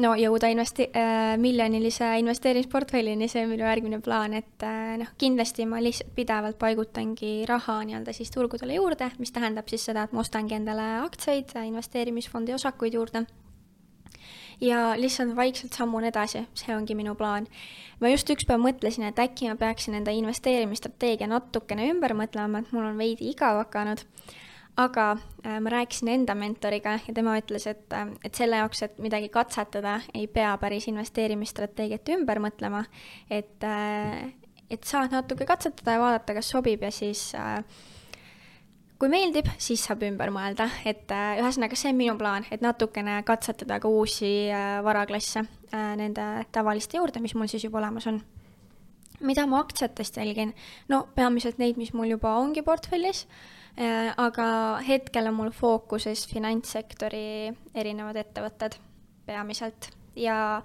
no 0.00 0.12
jõuda 0.18 0.48
investi- 0.52 0.88
äh,, 0.96 1.36
miljonilise 1.40 2.12
investeerimisportfellini, 2.22 3.28
see 3.28 3.44
on 3.44 3.52
minu 3.52 3.66
järgmine 3.66 4.00
plaan, 4.04 4.34
et 4.38 4.64
äh, 4.66 4.94
noh, 5.00 5.10
kindlasti 5.18 5.66
ma 5.68 5.82
lihtsalt 5.82 6.14
pidevalt 6.16 6.58
paigutangi 6.60 7.44
raha 7.48 7.80
nii-öelda 7.88 8.14
siis 8.16 8.32
turgudele 8.34 8.78
juurde, 8.78 9.10
mis 9.18 9.34
tähendab 9.34 9.68
siis 9.70 9.84
seda, 9.90 10.06
et 10.06 10.16
ma 10.16 10.24
ostangi 10.24 10.56
endale 10.56 10.86
aktsiaid, 11.02 11.54
investeerimisfondi 11.66 12.54
osakuid 12.56 12.96
juurde 12.96 13.26
ja 14.60 14.94
lihtsalt 14.96 15.36
vaikselt 15.36 15.72
sammun 15.76 16.04
edasi, 16.04 16.44
see 16.54 16.74
ongi 16.76 16.94
minu 16.94 17.14
plaan. 17.14 17.46
ma 18.00 18.08
just 18.12 18.30
üks 18.32 18.46
päev 18.48 18.62
mõtlesin, 18.64 19.06
et 19.08 19.18
äkki 19.20 19.48
ma 19.50 19.56
peaksin 19.60 19.96
enda 19.98 20.12
investeerimisstrateegia 20.16 21.28
natukene 21.30 21.90
ümber 21.92 22.14
mõtlema, 22.16 22.62
et 22.62 22.72
mul 22.72 22.88
on 22.92 23.00
veidi 23.00 23.30
igav 23.32 23.60
hakanud. 23.64 24.04
Aga 24.80 25.06
äh, 25.44 25.58
ma 25.60 25.72
rääkisin 25.74 26.08
enda 26.08 26.34
mentoriga 26.38 26.94
ja 27.06 27.14
tema 27.14 27.34
ütles, 27.40 27.66
et, 27.68 27.84
äh, 27.92 28.06
et 28.24 28.38
selle 28.38 28.60
jaoks, 28.60 28.84
et 28.86 29.00
midagi 29.02 29.28
katsetada, 29.28 29.98
ei 30.14 30.28
pea 30.30 30.54
päris 30.62 30.86
investeerimisstrateegiat 30.88 32.12
ümber 32.14 32.40
mõtlema, 32.40 32.84
et, 33.28 33.58
äh, 33.66 34.30
et 34.70 34.84
saad 34.86 35.12
natuke 35.12 35.44
katsetada 35.44 35.98
ja 35.98 36.04
vaadata, 36.04 36.38
kas 36.38 36.52
sobib 36.54 36.86
ja 36.86 36.92
siis 36.94 37.32
kui 39.00 39.08
meeldib, 39.08 39.46
siis 39.56 39.80
saab 39.86 40.02
ümber 40.04 40.28
mõelda, 40.34 40.66
et 40.84 41.08
ühesõnaga, 41.08 41.78
see 41.78 41.92
on 41.92 41.96
minu 41.96 42.16
plaan, 42.20 42.44
et 42.52 42.60
natukene 42.60 43.22
katsetada 43.24 43.78
ka 43.80 43.88
uusi 43.88 44.50
varaklasse 44.84 45.46
nende 45.72 46.26
tavaliste 46.52 46.98
juurde, 46.98 47.22
mis 47.24 47.32
mul 47.34 47.48
siis 47.48 47.64
juba 47.64 47.80
olemas 47.80 48.10
on 48.10 48.20
mida 49.24 49.46
ma 49.48 49.62
aktsiatest 49.64 50.20
jälgin? 50.20 50.52
no 50.88 51.06
peamiselt 51.14 51.58
neid, 51.60 51.80
mis 51.80 51.94
mul 51.96 52.12
juba 52.12 52.36
ongi 52.40 52.62
portfellis 52.66 53.26
Äh, 53.78 54.10
aga 54.18 54.80
hetkel 54.82 55.30
on 55.30 55.36
mul 55.38 55.52
fookuses 55.54 56.26
finantssektori 56.28 57.52
erinevad 57.78 58.18
ettevõtted 58.18 58.74
peamiselt 59.28 59.92
ja, 60.18 60.58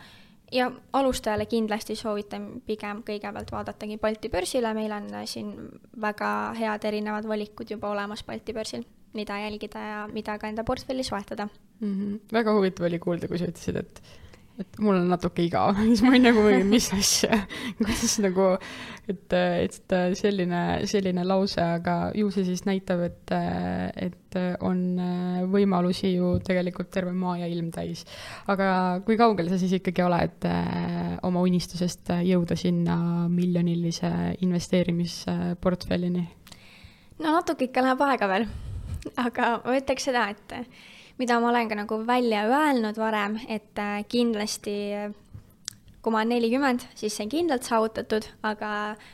ja 0.55 0.71
alustajale 0.93 1.45
kindlasti 1.51 1.95
soovitan 1.99 2.47
pigem 2.65 3.01
kõigepealt 3.07 3.51
vaadatagi 3.51 3.97
Balti 4.01 4.31
börsile, 4.33 4.73
meil 4.77 4.93
on 4.95 5.09
siin 5.29 5.53
väga 6.01 6.29
head 6.57 6.87
erinevad 6.87 7.27
valikud 7.29 7.71
juba 7.75 7.91
olemas 7.91 8.23
Balti 8.27 8.55
börsil, 8.55 8.85
mida 9.15 9.39
jälgida 9.43 9.87
ja 9.89 10.03
mida 10.11 10.37
ka 10.39 10.51
enda 10.51 10.63
portfellis 10.63 11.11
vahetada 11.11 11.47
mm. 11.47 11.93
-hmm. 11.93 12.19
väga 12.33 12.53
huvitav 12.55 12.87
oli 12.87 12.99
kuulda, 12.99 13.27
kui 13.27 13.37
sa 13.37 13.51
ütlesid, 13.51 13.79
et 13.79 14.01
et 14.59 14.77
mul 14.79 14.95
on 14.95 15.09
natuke 15.11 15.43
igav, 15.43 15.75
siis 15.89 16.01
ma 16.05 16.13
olin 16.13 16.27
nagu, 16.29 16.43
mis 16.69 16.87
asja, 16.95 17.41
kuidas 17.79 18.15
nagu, 18.23 18.53
et, 19.11 19.35
et 19.35 19.95
selline, 20.19 20.61
selline 20.87 21.25
lause, 21.27 21.59
aga 21.59 21.97
ju 22.15 22.31
see 22.33 22.47
siis 22.47 22.63
näitab, 22.67 23.03
et, 23.09 23.35
et 24.07 24.39
on 24.67 24.79
võimalusi 25.51 26.13
ju 26.15 26.35
tegelikult 26.43 26.89
terve 26.91 27.13
maa 27.15 27.37
ja 27.43 27.49
ilm 27.51 27.69
täis. 27.75 28.05
aga 28.51 29.01
kui 29.05 29.19
kaugel 29.19 29.51
sa 29.51 29.59
siis 29.59 29.77
ikkagi 29.79 30.03
oled 30.05 30.47
oma 31.27 31.43
unistusest 31.43 32.15
jõuda 32.23 32.57
sinna 32.59 32.97
miljonilise 33.31 34.11
investeerimisportfellini? 34.45 36.25
no 37.19 37.37
natuke 37.37 37.69
ikka 37.69 37.83
läheb 37.83 38.03
aega 38.07 38.31
veel, 38.31 38.49
aga 39.19 39.55
ma 39.63 39.79
ütleks 39.79 40.11
seda, 40.11 40.29
et 40.31 40.94
mida 41.17 41.39
ma 41.39 41.49
olen 41.49 41.69
ka 41.69 41.75
nagu 41.75 42.01
välja 42.07 42.45
öelnud 42.47 42.97
varem, 42.97 43.39
et 43.47 43.79
äh, 43.79 44.03
kindlasti 44.07 44.75
kui 46.05 46.13
ma 46.13 46.19
olen 46.21 46.35
nelikümmend, 46.35 46.83
siis 46.93 47.15
see 47.17 47.25
on 47.25 47.31
kindlalt 47.33 47.65
saavutatud, 47.65 48.27
aga, 48.45 48.69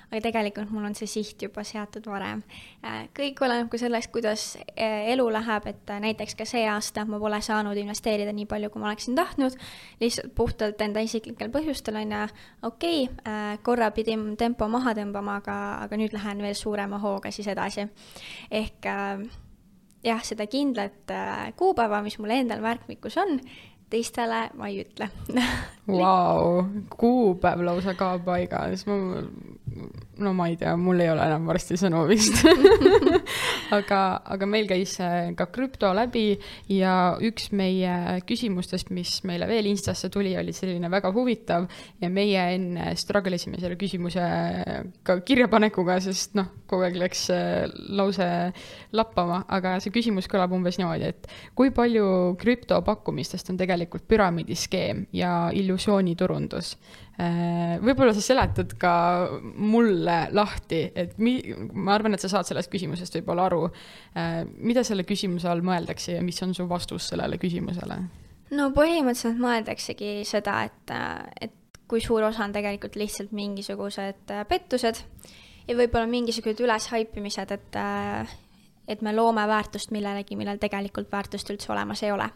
aga 0.10 0.20
tegelikult 0.26 0.74
mul 0.76 0.90
on 0.90 0.96
see 0.98 1.08
siht 1.08 1.40
juba 1.40 1.64
seatud 1.64 2.04
varem. 2.12 2.42
Äh, 2.84 3.06
kõik 3.16 3.40
oleneb 3.46 3.70
ka 3.72 3.80
sellest, 3.80 4.10
kuidas 4.12 4.44
äh, 4.74 5.08
elu 5.14 5.30
läheb, 5.32 5.70
et 5.72 5.94
näiteks 6.04 6.36
ka 6.36 6.48
see 6.50 6.66
aasta 6.68 7.06
ma 7.08 7.20
pole 7.22 7.40
saanud 7.46 7.80
investeerida 7.80 8.34
nii 8.36 8.48
palju, 8.52 8.72
kui 8.74 8.84
ma 8.84 8.90
oleksin 8.90 9.16
tahtnud, 9.16 9.56
lihtsalt 10.04 10.36
puhtalt 10.36 10.84
enda 10.84 11.04
isiklikel 11.06 11.54
põhjustel, 11.54 12.02
on 12.02 12.12
ju, 12.12 12.26
okei 12.68 13.06
okay,, 13.08 13.62
korra 13.64 13.88
pidin 13.96 14.34
tempo 14.36 14.68
maha 14.68 14.92
tõmbama, 14.98 15.38
aga, 15.40 15.56
aga 15.86 16.02
nüüd 16.02 16.12
lähen 16.18 16.44
veel 16.44 16.60
suurema 16.60 17.00
hooga 17.00 17.32
siis 17.32 17.48
edasi. 17.56 17.88
ehk 18.52 18.92
äh, 18.92 19.24
jah, 20.04 20.24
seda 20.26 20.48
kindlat 20.50 21.12
äh, 21.12 21.52
kuupäeva, 21.58 22.02
mis 22.06 22.18
mul 22.20 22.34
endal 22.36 22.64
märkmikus 22.64 23.18
on, 23.22 23.40
teistele 23.92 24.46
ma 24.58 24.70
ei 24.72 24.82
ütle. 24.86 25.10
Vau, 26.02 26.64
kuupäev 26.96 27.66
lausa 27.68 27.96
ka 28.00 28.14
paigas, 28.26 28.86
ma, 28.90 29.24
no 30.24 30.34
ma 30.38 30.48
ei 30.52 30.58
tea, 30.60 30.74
mul 30.80 31.02
ei 31.04 31.12
ole 31.12 31.26
enam 31.28 31.48
varsti 31.50 31.78
sõnu 31.80 32.04
vist 32.10 32.42
aga, 33.78 34.00
aga 34.36 34.50
meil 34.50 34.68
käis 34.70 34.98
ka 35.38 35.48
krüpto 35.54 35.92
läbi 35.96 36.36
ja 36.72 37.18
üks 37.22 37.50
meie 37.58 38.22
küsimustest, 38.28 38.92
mis 38.96 39.20
meile 39.28 39.48
veel 39.50 39.70
Instasse 39.72 40.12
tuli, 40.14 40.34
oli 40.40 40.54
selline 40.56 40.92
väga 40.92 41.12
huvitav 41.16 41.68
ja 42.02 42.12
meie 42.14 42.48
enne 42.56 42.92
struggle 43.00 43.38
isime 43.40 43.62
selle 43.62 43.78
küsimuse 43.80 44.26
ka 45.08 45.20
kirjapanekuga, 45.26 46.00
sest 46.04 46.36
noh, 46.40 46.50
kogu 46.72 46.88
aeg 46.88 47.00
läks 47.00 47.28
lause 47.92 48.28
lappama, 48.96 49.44
aga 49.52 49.78
see 49.84 49.94
küsimus 49.94 50.30
kõlab 50.32 50.54
umbes 50.56 50.80
niimoodi, 50.80 51.12
et 51.12 51.32
kui 51.58 51.74
palju 51.76 52.38
krüptopakkumistest 52.42 53.52
on 53.52 53.60
tegelikult 53.60 54.08
püramiidiskeem 54.10 55.06
ja 55.16 55.34
illusioon 55.52 55.82
illusiooniturundus. 55.82 56.78
Äh, 57.20 57.76
võib-olla 57.84 58.14
sa 58.16 58.22
seletad 58.24 58.72
ka 58.80 58.94
mulle 59.44 60.16
lahti, 60.32 60.80
et 60.96 61.18
mi-, 61.20 61.54
ma 61.76 61.98
arvan, 61.98 62.16
et 62.16 62.24
sa 62.24 62.30
saad 62.32 62.48
sellest 62.48 62.72
küsimusest 62.72 63.18
võib-olla 63.20 63.50
aru, 63.50 63.66
äh, 64.16 64.40
mida 64.64 64.86
selle 64.88 65.04
küsimuse 65.06 65.50
all 65.52 65.64
mõeldakse 65.66 66.16
ja 66.16 66.24
mis 66.24 66.40
on 66.46 66.56
su 66.56 66.66
vastus 66.70 67.10
sellele 67.12 67.38
küsimusele? 67.42 68.00
no 68.56 68.70
põhimõtteliselt 68.76 69.44
mõeldaksegi 69.44 70.14
seda, 70.28 70.62
et, 70.70 70.96
et 71.44 71.84
kui 71.92 72.02
suur 72.04 72.24
osa 72.30 72.46
on 72.48 72.56
tegelikult 72.56 72.96
lihtsalt 73.00 73.36
mingisugused 73.36 74.32
pettused 74.48 75.04
ja 75.68 75.78
võib-olla 75.78 76.08
mingisugused 76.08 76.64
üleshaipimised, 76.64 77.52
et 77.52 77.82
et 78.92 79.04
me 79.06 79.12
loome 79.14 79.44
väärtust 79.48 79.92
millelegi, 79.92 80.36
millel 80.40 80.60
tegelikult 80.60 81.12
väärtust 81.12 81.52
üldse 81.54 81.72
olemas 81.76 82.02
ei 82.04 82.16
ole 82.16 82.32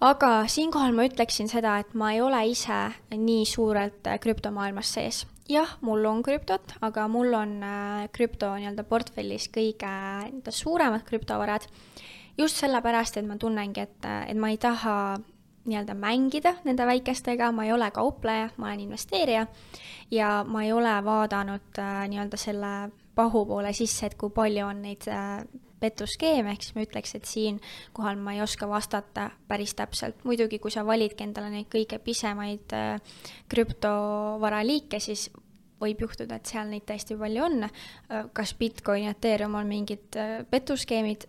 aga 0.00 0.44
siinkohal 0.50 0.92
ma 0.96 1.06
ütleksin 1.08 1.48
seda, 1.48 1.78
et 1.80 1.94
ma 1.96 2.12
ei 2.12 2.20
ole 2.20 2.42
ise 2.50 2.80
nii 3.12 3.46
suurelt 3.48 4.06
äh, 4.06 4.18
krüptomaailmas 4.20 4.92
sees. 4.98 5.24
jah, 5.48 5.76
mul 5.80 6.04
on 6.04 6.22
krüptot, 6.26 6.74
aga 6.82 7.06
mul 7.08 7.32
on 7.34 7.62
äh, 7.62 8.08
krüpto 8.12 8.52
nii-öelda 8.56 8.84
portfellis 8.84 9.48
kõige 9.54 9.92
nii-öelda 10.26 10.52
suuremad 10.52 11.06
krüptovarad. 11.06 11.68
just 12.38 12.60
sellepärast, 12.60 13.16
et 13.16 13.26
ma 13.26 13.36
tunnengi, 13.36 13.80
et, 13.80 14.04
äh, 14.04 14.28
et 14.30 14.36
ma 14.36 14.50
ei 14.50 14.58
taha 14.58 15.16
nii-öelda 15.66 15.94
mängida 15.98 16.54
nende 16.64 16.86
väikestega, 16.86 17.50
ma 17.52 17.64
ei 17.64 17.72
ole 17.72 17.90
kaupleja, 17.90 18.50
ma 18.56 18.68
olen 18.68 18.80
investeerija 18.80 19.46
ja 20.10 20.44
ma 20.46 20.62
ei 20.62 20.72
ole 20.72 20.92
vaadanud 21.04 21.80
nii-öelda 22.08 22.36
selle 22.36 22.90
pahupoole 23.14 23.72
sisse, 23.72 24.06
et 24.06 24.14
kui 24.14 24.30
palju 24.30 24.66
on 24.66 24.82
neid 24.82 25.08
petuskeem, 25.80 26.48
ehk 26.50 26.64
siis 26.64 26.76
ma 26.76 26.84
ütleks, 26.86 27.14
et 27.18 27.28
siinkohal 27.28 28.20
ma 28.20 28.36
ei 28.36 28.42
oska 28.44 28.68
vastata 28.68 29.30
päris 29.48 29.74
täpselt. 29.76 30.24
muidugi, 30.24 30.58
kui 30.62 30.72
sa 30.72 30.86
validki 30.86 31.26
endale 31.26 31.50
neid 31.52 31.68
kõige 31.72 31.98
pisemaid 32.02 32.76
äh, 32.76 33.18
krüptovaraliike, 33.52 35.00
siis 35.00 35.28
võib 35.80 36.00
juhtuda, 36.06 36.38
et 36.38 36.48
seal 36.48 36.70
neid 36.72 36.86
tõesti 36.88 37.18
palju 37.20 37.44
on. 37.44 37.66
Äh, 37.68 38.30
kas 38.36 38.54
Bitcoin 38.58 39.08
ja 39.08 39.16
Ethereum 39.16 39.58
on 39.58 39.68
mingid 39.68 40.16
äh, 40.16 40.38
petuskeemid, 40.50 41.28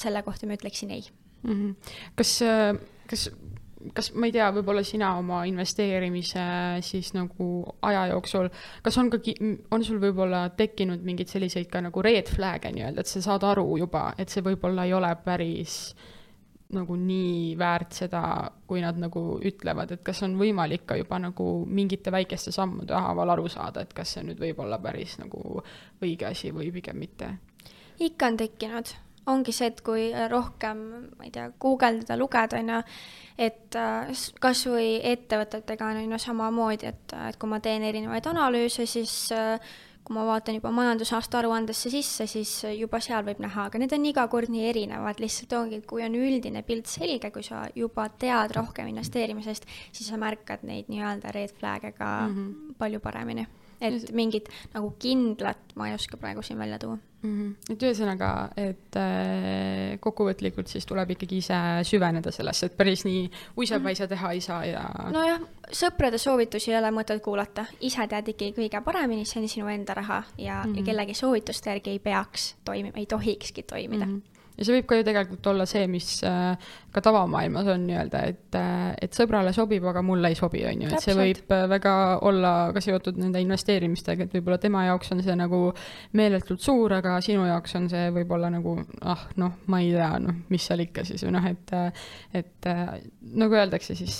selle 0.00 0.22
kohta 0.24 0.48
ma 0.48 0.56
ütleksin 0.56 0.90
ei 0.94 1.02
mm. 1.42 1.52
-hmm. 1.52 1.96
kas, 2.16 2.38
kas 3.10 3.28
kas, 3.96 4.12
ma 4.14 4.28
ei 4.28 4.34
tea, 4.34 4.48
võib-olla 4.54 4.84
sina 4.86 5.12
oma 5.18 5.42
investeerimise 5.48 6.44
siis 6.86 7.12
nagu 7.16 7.48
aja 7.88 8.06
jooksul, 8.12 8.48
kas 8.84 8.98
on 9.02 9.10
ka, 9.12 9.20
on 9.74 9.84
sul 9.86 10.00
võib-olla 10.02 10.46
tekkinud 10.56 11.04
mingeid 11.06 11.32
selliseid 11.32 11.70
ka 11.72 11.82
nagu 11.84 12.04
red 12.04 12.30
flag'e 12.32 12.72
nii-öelda, 12.74 13.02
et 13.02 13.10
sa 13.10 13.22
saad 13.24 13.46
aru 13.48 13.66
juba, 13.82 14.10
et 14.18 14.32
see 14.32 14.44
võib-olla 14.44 14.86
ei 14.88 14.96
ole 14.96 15.12
päris 15.24 15.94
nagu 16.72 16.96
nii 16.96 17.52
väärt 17.60 17.98
seda, 18.00 18.22
kui 18.68 18.80
nad 18.80 18.96
nagu 19.00 19.36
ütlevad, 19.44 19.92
et 19.92 20.02
kas 20.06 20.22
on 20.24 20.38
võimalik 20.40 20.86
ka 20.88 20.96
juba 20.96 21.18
nagu 21.20 21.46
mingite 21.68 22.12
väikeste 22.14 22.54
sammude 22.54 22.96
haaval 22.96 23.34
aru 23.34 23.48
saada, 23.52 23.84
et 23.84 23.92
kas 23.96 24.16
see 24.16 24.24
nüüd 24.24 24.40
võib 24.40 24.62
olla 24.64 24.80
päris 24.80 25.18
nagu 25.20 25.60
õige 26.00 26.30
asi 26.30 26.52
või 26.54 26.72
pigem 26.72 27.02
mitte? 27.04 27.34
ikka 28.02 28.32
on 28.32 28.36
tekkinud 28.40 28.94
ongi 29.26 29.54
see, 29.54 29.70
et 29.70 29.80
kui 29.86 30.08
rohkem, 30.30 30.82
ma 31.18 31.28
ei 31.28 31.30
tea, 31.34 31.50
guugeldada, 31.62 32.16
lugeda, 32.18 32.58
on 32.58 32.74
ju, 32.74 32.80
et 33.46 33.78
äh, 33.78 34.10
kas 34.42 34.66
või 34.70 34.96
ettevõtetega 35.12 35.92
on 35.92 36.02
ju 36.02 36.18
samamoodi, 36.26 36.90
et, 36.90 37.16
et 37.28 37.38
kui 37.38 37.50
ma 37.50 37.60
teen 37.62 37.86
erinevaid 37.86 38.26
analüüse, 38.32 38.86
siis 38.90 39.14
äh, 39.36 39.72
kui 40.02 40.16
ma 40.16 40.24
vaatan 40.26 40.58
juba 40.58 40.72
majandusaasta 40.74 41.38
aruandesse 41.38 41.90
sisse, 41.92 42.26
siis 42.26 42.50
juba 42.74 42.98
seal 43.04 43.22
võib 43.26 43.38
näha, 43.44 43.68
aga 43.70 43.78
need 43.78 43.94
on 43.94 44.06
iga 44.10 44.26
kord 44.32 44.50
nii 44.50 44.66
erinevad, 44.72 45.22
lihtsalt 45.22 45.54
ongi, 45.58 45.80
kui 45.86 46.02
on 46.02 46.16
üldine 46.18 46.64
pilt 46.66 46.90
selge, 46.90 47.30
kui 47.30 47.46
sa 47.46 47.64
juba 47.78 48.08
tead 48.10 48.56
rohkem 48.58 48.90
investeerimisest, 48.90 49.68
siis 49.92 50.10
sa 50.10 50.18
märkad 50.20 50.66
neid 50.66 50.90
nii-öelda 50.90 51.34
red 51.36 51.54
flag'e 51.54 51.94
ka 51.94 52.12
mm 52.26 52.34
-hmm. 52.34 52.78
palju 52.78 53.00
paremini 53.00 53.46
et 53.82 54.12
mingit 54.16 54.48
nagu 54.74 54.92
kindlat 55.02 55.76
ma 55.76 55.88
ei 55.88 55.96
oska 55.96 56.16
praegu 56.20 56.42
siin 56.42 56.58
välja 56.58 56.78
tuua 56.78 56.98
mm. 57.22 57.32
-hmm. 57.40 57.72
et 57.72 57.82
ühesõnaga, 57.82 58.30
et 58.56 58.96
äh, 58.96 59.98
kokkuvõtlikult 60.00 60.68
siis 60.68 60.86
tuleb 60.86 61.14
ikkagi 61.14 61.38
ise 61.42 61.58
süveneda 61.88 62.32
sellesse, 62.34 62.66
et 62.66 62.76
päris 62.76 63.04
nii 63.04 63.30
uisapäisa 63.56 64.08
teha 64.08 64.32
ei 64.32 64.40
saa 64.40 64.64
ja. 64.66 64.84
nojah, 65.12 65.40
sõprade 65.70 66.18
soovitusi 66.18 66.72
ei 66.72 66.78
ole 66.78 66.90
mõtet 66.94 67.22
kuulata, 67.22 67.66
ise 67.80 68.06
tead 68.08 68.28
ikkagi 68.34 68.54
kõige 68.58 68.82
paremini, 68.84 69.24
see 69.24 69.42
on 69.42 69.48
sinu 69.48 69.70
enda 69.72 69.94
raha 69.94 70.22
ja 70.38 70.62
mm, 70.62 70.72
-hmm. 70.72 70.78
ja 70.78 70.84
kellegi 70.90 71.14
soovituste 71.14 71.70
järgi 71.70 71.90
ei 71.90 71.98
peaks 71.98 72.54
toimima, 72.64 72.98
ei 72.98 73.06
tohikski 73.06 73.62
toimida 73.62 74.06
mm. 74.06 74.12
-hmm 74.12 74.31
ja 74.56 74.66
see 74.66 74.76
võib 74.76 74.88
ka 74.88 74.98
ju 74.98 75.04
tegelikult 75.06 75.48
olla 75.52 75.66
see, 75.68 75.86
mis 75.90 76.08
äh, 76.28 76.70
ka 76.92 77.02
tavamaailmas 77.04 77.68
on 77.72 77.86
nii-öelda, 77.88 78.22
et, 78.28 78.58
äh, 78.58 78.92
et 79.06 79.16
sõbrale 79.16 79.54
sobib, 79.56 79.84
aga 79.88 80.02
mulle 80.04 80.32
ei 80.32 80.36
sobi, 80.38 80.62
on 80.68 80.84
ju, 80.84 80.90
et 80.92 81.04
see 81.04 81.16
võib 81.16 81.54
äh, 81.54 81.64
väga 81.70 81.94
olla 82.28 82.52
ka 82.74 82.82
seotud 82.84 83.18
nende 83.20 83.40
investeerimistega, 83.42 84.26
et 84.26 84.36
võib-olla 84.36 84.60
tema 84.62 84.84
jaoks 84.88 85.14
on 85.14 85.22
see 85.24 85.36
nagu 85.38 85.62
meeletult 86.18 86.64
suur, 86.64 86.96
aga 86.98 87.16
sinu 87.24 87.46
jaoks 87.48 87.76
on 87.80 87.88
see 87.92 88.10
võib-olla 88.14 88.52
nagu 88.52 88.76
ah, 89.00 89.26
noh, 89.40 89.56
ma 89.72 89.80
ei 89.82 89.92
tea, 89.94 90.10
noh, 90.22 90.42
mis 90.52 90.68
seal 90.68 90.84
ikka 90.84 91.06
siis 91.08 91.24
või 91.26 91.36
noh, 91.38 91.48
et 91.48 91.74
et 92.36 92.68
nagu 93.38 93.56
öeldakse, 93.56 93.96
siis 93.96 94.18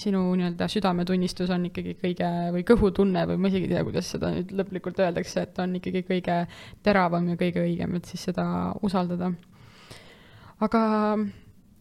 sinu 0.00 0.22
nii-öelda 0.38 0.68
südametunnistus 0.72 1.50
on 1.52 1.68
ikkagi 1.68 1.96
kõige, 2.00 2.30
või 2.54 2.64
kõhutunne 2.66 3.26
või 3.30 3.40
ma 3.40 3.50
isegi 3.52 3.68
ei 3.68 3.74
tea, 3.74 3.84
kuidas 3.86 4.08
seda 4.14 4.32
nüüd 4.32 4.54
lõplikult 4.56 5.00
öeldakse, 5.04 5.44
et 5.46 5.60
on 5.62 5.76
ikkagi 5.80 6.04
kõige 6.08 6.38
teravam 6.86 7.28
ja 7.32 7.36
kõige 7.40 7.64
õigem, 7.64 7.98
et 7.98 8.08
siis 8.08 8.28
seda 8.30 8.46
usaldada 8.86 9.32
aga 10.64 10.82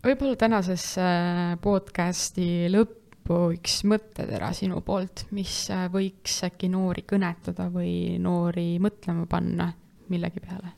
võib-olla 0.04 0.36
tänases 0.40 0.86
äh, 1.00 1.56
podcasti 1.64 2.68
lõppu 2.72 3.54
üks 3.56 3.80
mõttetera 3.88 4.52
sinu 4.56 4.82
poolt, 4.86 5.26
mis 5.36 5.66
äh, 5.74 5.86
võiks 5.92 6.42
äkki 6.48 6.70
noori 6.74 7.06
kõnetada 7.08 7.70
või 7.72 8.18
noori 8.22 8.76
mõtlema 8.84 9.28
panna 9.32 9.72
millegi 10.12 10.44
peale? 10.44 10.74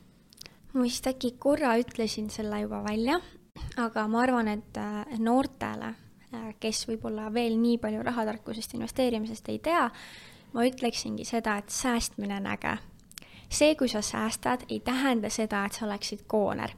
ma 0.74 0.84
vist 0.84 1.06
äkki 1.10 1.34
korra 1.42 1.74
ütlesin 1.80 2.28
selle 2.30 2.62
juba 2.62 2.84
välja, 2.86 3.18
aga 3.82 4.06
ma 4.06 4.22
arvan, 4.22 4.52
et 4.52 4.78
äh, 4.78 5.18
noortele, 5.18 5.94
kes 6.60 6.84
võib-olla 6.90 7.32
veel 7.32 7.56
nii 7.58 7.78
palju 7.82 8.02
rahatarkusest 8.04 8.76
investeerimisest 8.76 9.48
ei 9.48 9.58
tea, 9.64 9.86
ma 10.52 10.66
ütleksingi 10.68 11.24
seda, 11.26 11.56
et 11.58 11.72
säästmine 11.72 12.36
on 12.36 12.46
äge. 12.52 12.76
see, 13.48 13.74
kui 13.74 13.88
sa 13.88 14.02
säästad, 14.04 14.68
ei 14.68 14.80
tähenda 14.84 15.30
seda, 15.32 15.64
et 15.64 15.72
sa 15.72 15.86
oleksid 15.86 16.28
kooner 16.28 16.76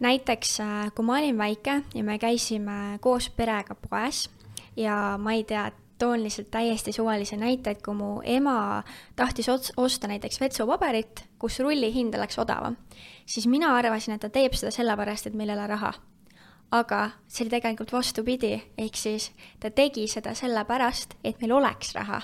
näiteks 0.00 0.60
äh, 0.60 0.92
kui 0.94 1.04
ma 1.04 1.18
olin 1.18 1.38
väike 1.38 1.82
ja 1.94 2.04
me 2.04 2.18
käisime 2.18 2.98
koos 3.00 3.30
perega 3.30 3.74
poes 3.74 4.28
ja 4.76 5.18
ma 5.18 5.32
ei 5.32 5.44
tea, 5.44 5.70
toon 5.98 6.22
lihtsalt 6.22 6.50
täiesti 6.50 6.92
suvalise 6.92 7.36
näite, 7.36 7.70
et 7.70 7.82
kui 7.82 7.94
mu 7.94 8.20
ema 8.24 8.82
tahtis 9.16 9.48
osta 9.76 10.08
näiteks 10.10 10.40
vetsupaberit, 10.40 11.24
kus 11.38 11.60
rulli 11.62 11.92
hind 11.94 12.14
oleks 12.14 12.38
odavam, 12.38 12.76
siis 13.26 13.46
mina 13.46 13.74
arvasin, 13.76 14.16
et 14.16 14.24
ta 14.24 14.28
teeb 14.28 14.56
seda 14.58 14.72
sellepärast, 14.74 15.30
et 15.30 15.38
meil 15.38 15.52
ei 15.52 15.58
ole 15.58 15.66
raha. 15.70 15.92
aga 16.74 16.98
see 17.28 17.44
oli 17.44 17.50
tegelikult 17.52 17.92
vastupidi, 17.92 18.56
ehk 18.78 18.96
siis 18.98 19.28
ta 19.60 19.70
tegi 19.70 20.08
seda 20.10 20.32
sellepärast, 20.34 21.14
et 21.24 21.40
meil 21.40 21.52
oleks 21.52 21.94
raha. 21.94 22.22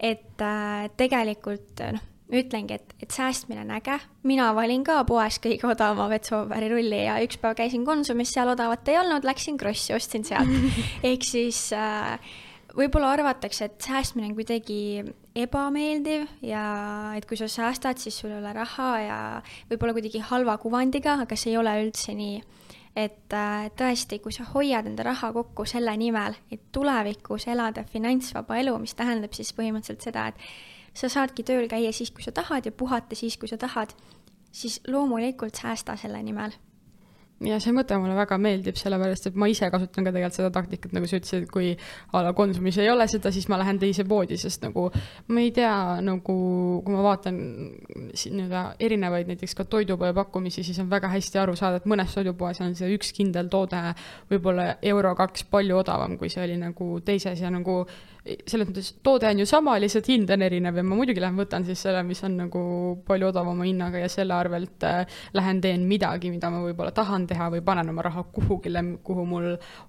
et 0.00 0.40
äh, 0.42 0.90
tegelikult 0.96 1.84
noh, 1.92 2.11
ütlengi, 2.32 2.78
et, 2.80 2.94
et 3.02 3.12
säästmine 3.12 3.60
on 3.64 3.74
äge, 3.76 3.98
mina 4.28 4.48
valin 4.56 4.84
ka 4.86 5.02
poes 5.08 5.36
kõige 5.42 5.68
odavama 5.68 6.08
vetsupaberirulli 6.12 7.02
ja 7.04 7.18
üks 7.24 7.36
päev 7.42 7.58
käisin 7.58 7.84
Konsumis, 7.84 8.32
seal 8.32 8.52
odavat 8.54 8.88
ei 8.88 8.98
olnud, 9.02 9.26
läksin 9.28 9.58
Krossi, 9.60 9.92
ostsin 9.96 10.24
sealt 10.24 10.48
ehk 11.10 11.26
siis 11.28 11.66
äh, 11.76 12.16
võib-olla 12.76 13.12
arvatakse, 13.16 13.68
et 13.68 13.84
säästmine 13.84 14.30
on 14.30 14.36
kuidagi 14.38 14.80
ebameeldiv 15.36 16.26
ja 16.46 16.64
et 17.16 17.28
kui 17.28 17.38
sa 17.40 17.48
säästad, 17.50 18.00
siis 18.00 18.16
sul 18.18 18.32
ei 18.32 18.40
ole 18.40 18.52
raha 18.56 18.90
ja 19.02 19.20
võib-olla 19.70 19.96
kuidagi 19.96 20.24
halva 20.32 20.56
kuvandiga, 20.62 21.20
aga 21.26 21.38
see 21.38 21.52
ei 21.52 21.60
ole 21.60 21.76
üldse 21.84 22.16
nii. 22.16 22.42
et 22.96 23.32
äh, 23.32 23.70
tõesti, 23.76 24.18
kui 24.20 24.34
sa 24.36 24.44
hoiad 24.50 24.88
enda 24.88 25.06
raha 25.06 25.30
kokku 25.32 25.64
selle 25.68 25.94
nimel, 25.96 26.34
et 26.52 26.60
tulevikus 26.72 27.46
elada 27.48 27.86
finantsvaba 27.88 28.58
elu, 28.60 28.74
mis 28.82 28.92
tähendab 28.96 29.32
siis 29.32 29.52
põhimõtteliselt 29.56 30.04
seda, 30.04 30.26
et 30.28 30.71
sa 30.94 31.08
saadki 31.12 31.44
tööl 31.46 31.68
käia 31.70 31.92
siis, 31.92 32.10
kui 32.10 32.24
sa 32.24 32.34
tahad 32.34 32.66
ja 32.68 32.72
puhata 32.72 33.18
siis, 33.18 33.38
kui 33.40 33.48
sa 33.48 33.56
tahad, 33.60 33.94
siis 34.52 34.80
loomulikult 34.88 35.56
säästa 35.56 35.96
selle 35.96 36.22
nimel. 36.22 36.54
Ja 37.42 37.56
see 37.58 37.72
mõte 37.74 37.96
mulle 37.98 38.14
väga 38.14 38.36
meeldib, 38.38 38.76
sellepärast 38.78 39.26
et 39.26 39.38
ma 39.40 39.48
ise 39.50 39.66
kasutan 39.72 40.06
ka 40.06 40.12
tegelikult 40.14 40.36
seda 40.36 40.50
taktikat, 40.54 40.92
nagu 40.94 41.08
sa 41.10 41.18
ütlesid, 41.18 41.46
et 41.48 41.50
kui 41.50 41.72
a 42.14 42.20
la 42.22 42.30
Konsumis 42.38 42.76
ei 42.78 42.90
ole 42.92 43.08
seda, 43.10 43.32
siis 43.34 43.48
ma 43.50 43.58
lähen 43.58 43.80
teise 43.82 44.04
poodi, 44.06 44.38
sest 44.38 44.62
nagu 44.62 44.84
ma 45.26 45.42
ei 45.42 45.50
tea, 45.54 45.72
nagu 46.06 46.36
kui 46.86 46.94
ma 46.94 47.02
vaatan 47.02 47.40
nii-öelda 48.12 48.62
erinevaid 48.86 49.32
näiteks 49.32 49.56
ka 49.58 49.66
toidupoe 49.66 50.12
pakkumisi, 50.14 50.62
siis 50.62 50.78
on 50.84 50.90
väga 50.92 51.10
hästi 51.16 51.42
aru 51.42 51.56
saada, 51.58 51.82
et 51.82 51.90
mõnes 51.90 52.14
toidupoes 52.14 52.62
on 52.62 52.78
see 52.78 52.94
üks 52.94 53.10
kindel 53.16 53.50
toode 53.50 53.82
võib-olla 54.30 54.76
euro-kaks 54.92 55.48
palju 55.50 55.82
odavam, 55.82 56.14
kui 56.20 56.30
see 56.30 56.46
oli 56.46 56.60
nagu 56.62 56.92
teises 57.02 57.42
ja 57.42 57.50
nagu 57.50 57.80
selles 58.22 58.68
mõttes 58.68 58.88
toode 59.02 59.26
on 59.26 59.40
ju 59.42 59.46
sama, 59.50 59.74
lihtsalt 59.82 60.06
hind 60.12 60.30
on 60.30 60.44
erinev 60.46 60.76
ja 60.78 60.84
ma 60.86 60.94
muidugi 60.98 61.22
lähen 61.22 61.38
võtan 61.40 61.64
siis 61.66 61.80
selle, 61.82 62.04
mis 62.06 62.20
on 62.26 62.36
nagu 62.38 62.60
palju 63.06 63.30
odavama 63.32 63.66
hinnaga 63.66 63.98
ja 63.98 64.10
selle 64.12 64.36
arvelt 64.36 64.86
äh, 64.86 65.00
lähen 65.34 65.62
teen 65.64 65.88
midagi, 65.90 66.30
mida 66.30 66.50
ma 66.52 66.60
võib-olla 66.62 66.94
tahan 66.94 67.26
teha 67.30 67.48
või 67.54 67.64
panen 67.66 67.90
oma 67.90 68.04
raha 68.06 68.22
kuhugile, 68.36 68.84
kuhu 69.02 69.26
mul 69.26 69.48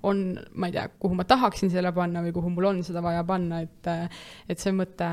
on, 0.09 0.23
ma 0.57 0.69
ei 0.71 0.77
tea, 0.77 0.87
kuhu 0.97 1.19
ma 1.19 1.27
tahaksin 1.29 1.69
selle 1.73 1.93
panna 1.93 2.25
või 2.25 2.33
kuhu 2.33 2.49
mul 2.55 2.71
on 2.71 2.81
seda 2.87 3.05
vaja 3.05 3.21
panna, 3.27 3.61
et 3.67 3.91
äh, 3.91 4.25
et 4.49 4.59
see 4.59 4.73
mõte 4.73 5.11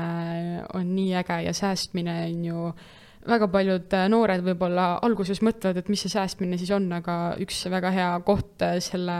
on 0.73 0.95
nii 0.95 1.13
äge 1.21 1.43
ja 1.45 1.53
säästmine 1.53 2.17
on 2.25 2.43
ju 2.49 2.65
äh, 2.71 2.89
väga 3.27 3.47
paljud 3.51 3.93
äh, 3.93 4.07
noored 4.09 4.41
võib-olla 4.45 4.85
alguses 5.05 5.41
mõtlevad, 5.45 5.77
et 5.81 5.89
mis 5.91 6.01
see 6.03 6.11
säästmine 6.13 6.57
siis 6.57 6.71
on, 6.73 6.87
aga 6.95 7.35
üks 7.41 7.59
väga 7.71 7.91
hea 7.93 8.09
koht 8.25 8.63
äh, 8.65 8.77
selle 8.83 9.17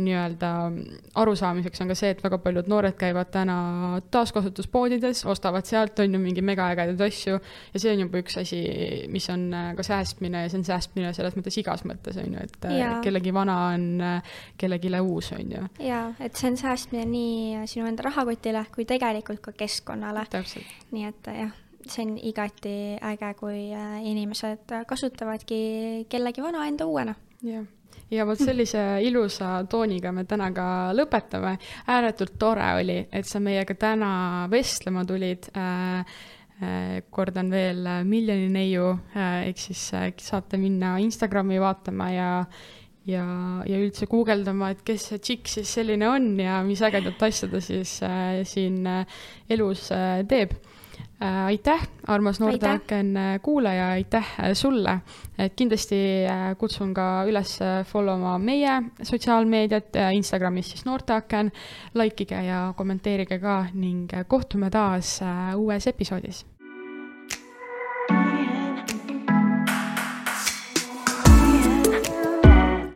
nii-öelda 0.00 0.50
arusaamiseks 1.20 1.84
on 1.84 1.92
ka 1.92 1.96
see, 1.98 2.14
et 2.14 2.22
väga 2.24 2.38
paljud 2.44 2.70
noored 2.72 2.96
käivad 3.00 3.30
täna 3.34 3.56
taaskasutuspoodides, 4.14 5.24
ostavad 5.30 5.68
sealt, 5.68 6.00
on 6.00 6.16
ju, 6.16 6.20
mingi 6.22 6.44
megaägedaid 6.46 7.02
asju 7.08 7.36
ja 7.36 7.82
see 7.82 7.92
on 7.92 8.04
juba 8.06 8.22
üks 8.22 8.38
asi, 8.40 8.62
mis 9.12 9.28
on 9.32 9.46
äh, 9.52 9.72
ka 9.76 9.86
säästmine 9.86 10.46
ja 10.46 10.52
see 10.52 10.62
on 10.62 10.68
säästmine 10.70 11.12
selles 11.16 11.36
mõttes 11.38 11.58
igas 11.60 11.84
mõttes, 11.88 12.20
on 12.22 12.38
ju, 12.38 12.46
et 12.48 12.70
ja. 12.78 12.94
kellegi 13.04 13.34
vana 13.34 13.58
on 13.74 13.90
kellelegi 14.60 14.92
uus, 15.04 15.32
on 15.36 15.52
ju. 15.58 15.66
jaa, 15.84 16.06
et 16.24 16.38
see 16.38 16.52
on 16.52 16.60
säästmine 16.60 17.04
nii 17.10 17.68
sinu 17.70 17.90
enda 17.90 18.08
rahakotile 18.08 18.64
kui 18.74 18.88
tegelikult 18.88 19.42
ka 19.44 19.52
keskkonnale. 19.58 20.24
nii 20.94 21.06
et 21.10 21.32
jah 21.34 21.63
see 21.90 22.04
on 22.06 22.18
igati 22.18 22.74
äge, 23.02 23.30
kui 23.38 23.70
äh, 23.74 24.02
inimesed 24.06 24.74
kasutavadki 24.88 26.06
kellegi 26.10 26.44
vana 26.44 26.66
enda 26.68 26.86
uuena. 26.88 27.14
jah, 27.44 27.64
ja 28.10 28.26
vot 28.26 28.40
sellise 28.40 28.82
ilusa 29.04 29.56
tooniga 29.70 30.12
me 30.12 30.24
täna 30.28 30.50
ka 30.54 30.66
lõpetame. 30.96 31.56
ääretult 31.86 32.38
tore 32.38 32.70
oli, 32.80 33.00
et 33.12 33.26
sa 33.26 33.40
meiega 33.40 33.74
täna 33.74 34.12
vestlema 34.50 35.04
tulid 35.04 35.50
äh, 35.56 36.00
äh 36.62 37.02
kordan 37.10 37.50
veel, 37.50 37.86
miljoni 38.06 38.48
neiu, 38.48 38.94
ehk 39.14 39.58
siis 39.58 39.90
saate 40.22 40.56
minna 40.56 40.96
Instagrami 41.02 41.58
vaatama 41.60 42.10
ja, 42.12 42.28
ja, 43.06 43.24
ja 43.66 43.80
üldse 43.80 44.06
guugeldama, 44.06 44.70
et 44.70 44.84
kes 44.86 45.08
see 45.10 45.18
tšikk 45.18 45.50
siis 45.50 45.74
selline 45.80 46.08
on 46.08 46.30
ja 46.40 46.62
mis 46.62 46.82
ägedat 46.82 47.22
asja 47.26 47.50
ta 47.50 47.60
siis 47.60 47.98
äh, 48.06 48.44
siin 48.46 48.86
äh, 48.86 49.18
elus 49.50 49.90
äh, 49.92 50.22
teeb 50.28 50.54
Äh, 50.54 50.73
aitäh, 51.24 51.86
armas 52.06 52.40
Noorteaken 52.40 53.14
kuulaja, 53.42 53.88
aitäh 53.90 54.26
äh, 54.40 54.52
sulle. 54.52 54.98
et 55.38 55.52
kindlasti 55.56 55.96
äh, 56.26 56.56
kutsun 56.58 56.94
ka 56.94 57.24
üles 57.28 57.58
follow 57.84 58.18
ma 58.20 58.38
meie 58.38 58.82
sotsiaalmeediat, 59.02 59.96
Instagramis 60.14 60.70
siis 60.70 60.84
Noorteaken, 60.84 61.52
like 61.94 62.22
ige 62.22 62.42
ja 62.46 62.72
kommenteerige 62.76 63.38
ka 63.38 63.66
ning 63.74 64.10
kohtume 64.28 64.70
taas 64.70 65.20
uues 65.56 65.86
episoodis 65.86 66.44